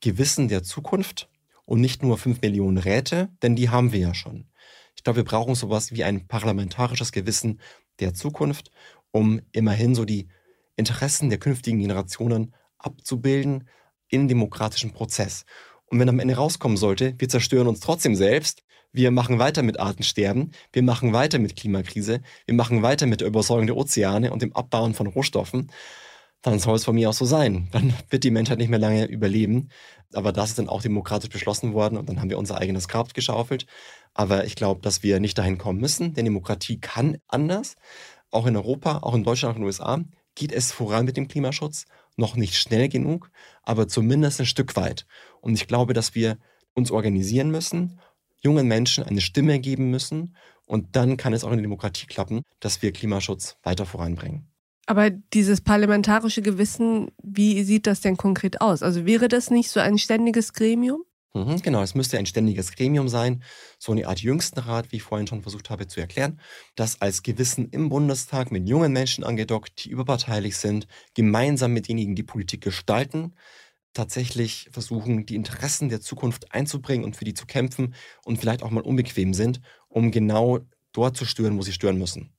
Gewissen 0.00 0.48
der 0.48 0.62
Zukunft 0.62 1.28
und 1.66 1.82
nicht 1.82 2.02
nur 2.02 2.16
fünf 2.16 2.40
Millionen 2.40 2.78
Räte, 2.78 3.28
denn 3.42 3.54
die 3.54 3.68
haben 3.68 3.92
wir 3.92 4.00
ja 4.00 4.14
schon. 4.14 4.48
Ich 4.96 5.04
glaube, 5.04 5.18
wir 5.18 5.24
brauchen 5.24 5.54
sowas 5.54 5.92
wie 5.92 6.04
ein 6.04 6.26
parlamentarisches 6.26 7.12
Gewissen 7.12 7.60
der 8.00 8.14
Zukunft, 8.14 8.70
um 9.10 9.42
immerhin 9.52 9.94
so 9.94 10.06
die 10.06 10.30
Interessen 10.74 11.28
der 11.28 11.38
künftigen 11.38 11.80
Generationen 11.80 12.54
abzubilden 12.78 13.68
im 14.08 14.26
demokratischen 14.26 14.92
Prozess. 14.92 15.44
Und 15.92 15.98
wenn 15.98 16.08
am 16.08 16.20
Ende 16.20 16.36
rauskommen 16.36 16.78
sollte, 16.78 17.14
wir 17.18 17.28
zerstören 17.28 17.68
uns 17.68 17.80
trotzdem 17.80 18.14
selbst, 18.14 18.62
wir 18.92 19.10
machen 19.10 19.38
weiter 19.38 19.62
mit 19.62 19.78
Artensterben, 19.78 20.52
wir 20.72 20.82
machen 20.82 21.12
weiter 21.12 21.38
mit 21.38 21.54
Klimakrise, 21.54 22.22
wir 22.46 22.54
machen 22.54 22.82
weiter 22.82 23.04
mit 23.04 23.20
der 23.20 23.28
Übersäuerung 23.28 23.66
der 23.66 23.76
Ozeane 23.76 24.32
und 24.32 24.40
dem 24.40 24.56
Abbauen 24.56 24.94
von 24.94 25.06
Rohstoffen, 25.06 25.70
dann 26.40 26.58
soll 26.58 26.76
es 26.76 26.86
von 26.86 26.94
mir 26.94 27.10
auch 27.10 27.14
so 27.14 27.26
sein. 27.26 27.68
Dann 27.72 27.92
wird 28.08 28.24
die 28.24 28.30
Menschheit 28.30 28.56
nicht 28.56 28.70
mehr 28.70 28.78
lange 28.78 29.04
überleben. 29.04 29.68
Aber 30.14 30.32
das 30.32 30.48
ist 30.48 30.58
dann 30.58 30.70
auch 30.70 30.80
demokratisch 30.80 31.28
beschlossen 31.28 31.74
worden 31.74 31.98
und 31.98 32.08
dann 32.08 32.22
haben 32.22 32.30
wir 32.30 32.38
unser 32.38 32.56
eigenes 32.56 32.88
Grab 32.88 33.12
geschaufelt. 33.12 33.66
Aber 34.14 34.46
ich 34.46 34.56
glaube, 34.56 34.80
dass 34.80 35.02
wir 35.02 35.20
nicht 35.20 35.36
dahin 35.36 35.58
kommen 35.58 35.78
müssen, 35.78 36.14
denn 36.14 36.24
Demokratie 36.24 36.80
kann 36.80 37.18
anders. 37.28 37.76
Auch 38.30 38.46
in 38.46 38.56
Europa, 38.56 39.00
auch 39.02 39.14
in 39.14 39.24
Deutschland, 39.24 39.52
auch 39.52 39.56
in 39.56 39.62
den 39.62 39.66
USA 39.66 40.00
geht 40.34 40.52
es 40.52 40.72
voran 40.72 41.04
mit 41.04 41.18
dem 41.18 41.28
Klimaschutz. 41.28 41.84
Noch 42.16 42.36
nicht 42.36 42.56
schnell 42.56 42.88
genug, 42.88 43.30
aber 43.62 43.88
zumindest 43.88 44.40
ein 44.40 44.46
Stück 44.46 44.76
weit. 44.76 45.06
Und 45.40 45.54
ich 45.54 45.66
glaube, 45.66 45.94
dass 45.94 46.14
wir 46.14 46.38
uns 46.74 46.90
organisieren 46.90 47.50
müssen 47.50 48.00
jungen 48.42 48.66
Menschen 48.66 49.04
eine 49.04 49.20
Stimme 49.20 49.58
geben 49.60 49.90
müssen. 49.90 50.36
Und 50.66 50.96
dann 50.96 51.16
kann 51.16 51.32
es 51.32 51.44
auch 51.44 51.50
in 51.50 51.56
der 51.56 51.62
Demokratie 51.62 52.06
klappen, 52.06 52.42
dass 52.60 52.82
wir 52.82 52.92
Klimaschutz 52.92 53.56
weiter 53.62 53.86
voranbringen. 53.86 54.48
Aber 54.86 55.10
dieses 55.10 55.60
parlamentarische 55.60 56.42
Gewissen, 56.42 57.12
wie 57.22 57.62
sieht 57.62 57.86
das 57.86 58.00
denn 58.00 58.16
konkret 58.16 58.60
aus? 58.60 58.82
Also 58.82 59.06
wäre 59.06 59.28
das 59.28 59.50
nicht 59.50 59.70
so 59.70 59.80
ein 59.80 59.96
ständiges 59.96 60.52
Gremium? 60.52 61.02
Mhm, 61.34 61.62
genau, 61.62 61.82
es 61.82 61.94
müsste 61.94 62.18
ein 62.18 62.26
ständiges 62.26 62.72
Gremium 62.72 63.08
sein, 63.08 63.42
so 63.78 63.92
eine 63.92 64.06
Art 64.06 64.20
Jüngstenrat, 64.20 64.92
wie 64.92 64.96
ich 64.96 65.02
vorhin 65.02 65.26
schon 65.26 65.40
versucht 65.40 65.70
habe 65.70 65.86
zu 65.86 65.98
erklären, 65.98 66.38
das 66.74 67.00
als 67.00 67.22
Gewissen 67.22 67.68
im 67.70 67.88
Bundestag 67.88 68.52
mit 68.52 68.68
jungen 68.68 68.92
Menschen 68.92 69.24
angedockt, 69.24 69.84
die 69.84 69.90
überparteilich 69.90 70.58
sind, 70.58 70.86
gemeinsam 71.14 71.72
mit 71.72 71.88
denjenigen, 71.88 72.16
die 72.16 72.22
Politik 72.22 72.60
gestalten, 72.60 73.34
tatsächlich 73.94 74.68
versuchen, 74.72 75.24
die 75.24 75.34
Interessen 75.34 75.88
der 75.88 76.02
Zukunft 76.02 76.52
einzubringen 76.52 77.04
und 77.04 77.16
für 77.16 77.24
die 77.24 77.34
zu 77.34 77.46
kämpfen 77.46 77.94
und 78.24 78.38
vielleicht 78.38 78.62
auch 78.62 78.70
mal 78.70 78.82
unbequem 78.82 79.32
sind, 79.32 79.60
um 79.88 80.10
genau 80.10 80.60
dort 80.92 81.16
zu 81.16 81.24
stören, 81.24 81.56
wo 81.56 81.62
sie 81.62 81.72
stören 81.72 81.98
müssen. 81.98 82.30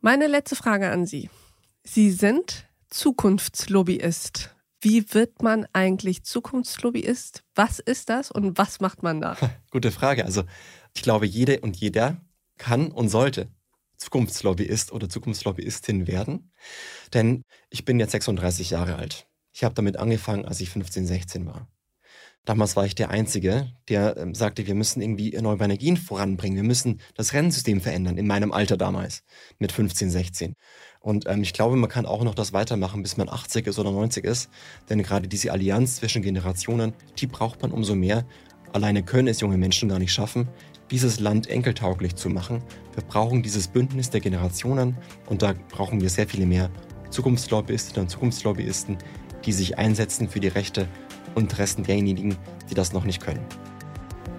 Meine 0.00 0.26
letzte 0.26 0.56
Frage 0.56 0.90
an 0.90 1.06
Sie. 1.06 1.28
Sie 1.82 2.10
sind 2.10 2.66
Zukunftslobbyist. 2.88 4.54
Wie 4.80 5.12
wird 5.12 5.42
man 5.42 5.66
eigentlich 5.72 6.22
Zukunftslobbyist? 6.22 7.42
Was 7.54 7.80
ist 7.80 8.08
das 8.10 8.30
und 8.30 8.58
was 8.58 8.80
macht 8.80 9.02
man 9.02 9.20
da? 9.20 9.36
Gute 9.70 9.90
Frage. 9.90 10.24
Also 10.24 10.44
ich 10.94 11.02
glaube, 11.02 11.26
jede 11.26 11.60
und 11.60 11.76
jeder 11.76 12.20
kann 12.58 12.90
und 12.92 13.08
sollte 13.08 13.48
Zukunftslobbyist 13.96 14.92
oder 14.92 15.08
Zukunftslobbyistin 15.08 16.06
werden. 16.06 16.52
Denn 17.12 17.42
ich 17.70 17.84
bin 17.84 17.98
jetzt 17.98 18.12
36 18.12 18.70
Jahre 18.70 18.96
alt. 18.96 19.26
Ich 19.52 19.64
habe 19.64 19.74
damit 19.74 19.96
angefangen, 19.96 20.44
als 20.44 20.60
ich 20.60 20.70
15, 20.70 21.06
16 21.06 21.46
war. 21.46 21.68
Damals 22.44 22.76
war 22.76 22.86
ich 22.86 22.94
der 22.94 23.10
Einzige, 23.10 23.72
der 23.88 24.16
ähm, 24.16 24.34
sagte, 24.34 24.66
wir 24.66 24.74
müssen 24.74 25.02
irgendwie 25.02 25.34
erneuerbare 25.34 25.66
Energien 25.66 25.98
voranbringen. 25.98 26.56
Wir 26.56 26.62
müssen 26.62 27.00
das 27.14 27.34
Rennsystem 27.34 27.80
verändern, 27.80 28.16
in 28.16 28.26
meinem 28.26 28.52
Alter 28.52 28.78
damals, 28.78 29.22
mit 29.58 29.70
15, 29.70 30.08
16. 30.08 30.54
Und 31.08 31.26
ähm, 31.26 31.40
ich 31.40 31.54
glaube, 31.54 31.74
man 31.76 31.88
kann 31.88 32.04
auch 32.04 32.22
noch 32.22 32.34
das 32.34 32.52
weitermachen, 32.52 33.02
bis 33.02 33.16
man 33.16 33.30
80 33.30 33.66
ist 33.66 33.78
oder 33.78 33.90
90 33.90 34.26
ist. 34.26 34.50
Denn 34.90 35.02
gerade 35.02 35.26
diese 35.26 35.52
Allianz 35.52 35.96
zwischen 35.96 36.20
Generationen, 36.20 36.92
die 37.16 37.26
braucht 37.26 37.62
man 37.62 37.72
umso 37.72 37.94
mehr. 37.94 38.26
Alleine 38.74 39.02
können 39.02 39.26
es 39.28 39.40
junge 39.40 39.56
Menschen 39.56 39.88
gar 39.88 39.98
nicht 39.98 40.12
schaffen, 40.12 40.48
dieses 40.90 41.18
Land 41.18 41.46
enkeltauglich 41.46 42.14
zu 42.14 42.28
machen. 42.28 42.62
Wir 42.92 43.02
brauchen 43.04 43.42
dieses 43.42 43.68
Bündnis 43.68 44.10
der 44.10 44.20
Generationen 44.20 44.98
und 45.24 45.40
da 45.40 45.54
brauchen 45.70 46.02
wir 46.02 46.10
sehr 46.10 46.28
viele 46.28 46.44
mehr 46.44 46.68
Zukunftslobbyisten 47.08 48.02
und 48.02 48.10
Zukunftslobbyisten, 48.10 48.98
die 49.46 49.52
sich 49.54 49.78
einsetzen 49.78 50.28
für 50.28 50.40
die 50.40 50.48
Rechte 50.48 50.88
und 51.34 51.44
Interessen 51.44 51.84
derjenigen, 51.84 52.36
die 52.68 52.74
das 52.74 52.92
noch 52.92 53.04
nicht 53.04 53.22
können. 53.22 53.46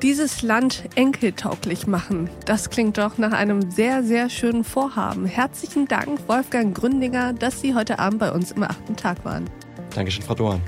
Dieses 0.01 0.43
Land 0.43 0.83
enkeltauglich 0.95 1.85
machen, 1.85 2.29
das 2.45 2.69
klingt 2.69 2.97
doch 2.97 3.17
nach 3.17 3.33
einem 3.33 3.69
sehr, 3.69 4.01
sehr 4.01 4.29
schönen 4.29 4.63
Vorhaben. 4.63 5.25
Herzlichen 5.25 5.89
Dank, 5.89 6.25
Wolfgang 6.29 6.73
Gründinger, 6.73 7.33
dass 7.33 7.59
Sie 7.59 7.75
heute 7.75 7.99
Abend 7.99 8.19
bei 8.19 8.31
uns 8.31 8.53
im 8.53 8.63
achten 8.63 8.95
Tag 8.95 9.25
waren. 9.25 9.49
Dankeschön, 9.93 10.23
Frau 10.23 10.35
Dohan. 10.35 10.61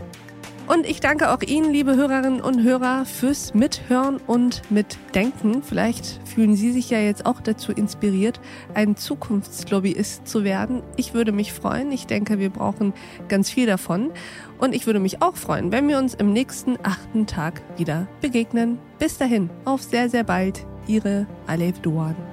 Und 0.67 0.85
ich 0.85 0.99
danke 1.01 1.31
auch 1.31 1.41
Ihnen, 1.41 1.71
liebe 1.73 1.95
Hörerinnen 1.95 2.39
und 2.39 2.63
Hörer, 2.63 3.05
fürs 3.05 3.53
Mithören 3.53 4.17
und 4.27 4.61
Mitdenken. 4.69 5.63
Vielleicht 5.63 6.19
fühlen 6.25 6.55
Sie 6.55 6.71
sich 6.71 6.89
ja 6.89 6.99
jetzt 6.99 7.25
auch 7.25 7.41
dazu 7.41 7.71
inspiriert, 7.71 8.39
ein 8.73 8.95
Zukunftslobbyist 8.95 10.27
zu 10.27 10.43
werden. 10.43 10.81
Ich 10.95 11.13
würde 11.13 11.31
mich 11.31 11.51
freuen. 11.51 11.91
Ich 11.91 12.07
denke, 12.07 12.39
wir 12.39 12.49
brauchen 12.49 12.93
ganz 13.27 13.49
viel 13.49 13.65
davon. 13.65 14.11
Und 14.59 14.73
ich 14.73 14.85
würde 14.85 14.99
mich 14.99 15.21
auch 15.21 15.35
freuen, 15.35 15.71
wenn 15.71 15.87
wir 15.87 15.97
uns 15.97 16.13
im 16.13 16.31
nächsten 16.31 16.77
achten 16.83 17.27
Tag 17.27 17.61
wieder 17.77 18.07
begegnen. 18.21 18.79
Bis 18.97 19.17
dahin, 19.17 19.49
auf 19.65 19.81
sehr, 19.81 20.09
sehr 20.09 20.23
bald. 20.23 20.65
Ihre 20.87 21.27
Alev 21.47 21.79
Doan. 21.79 22.30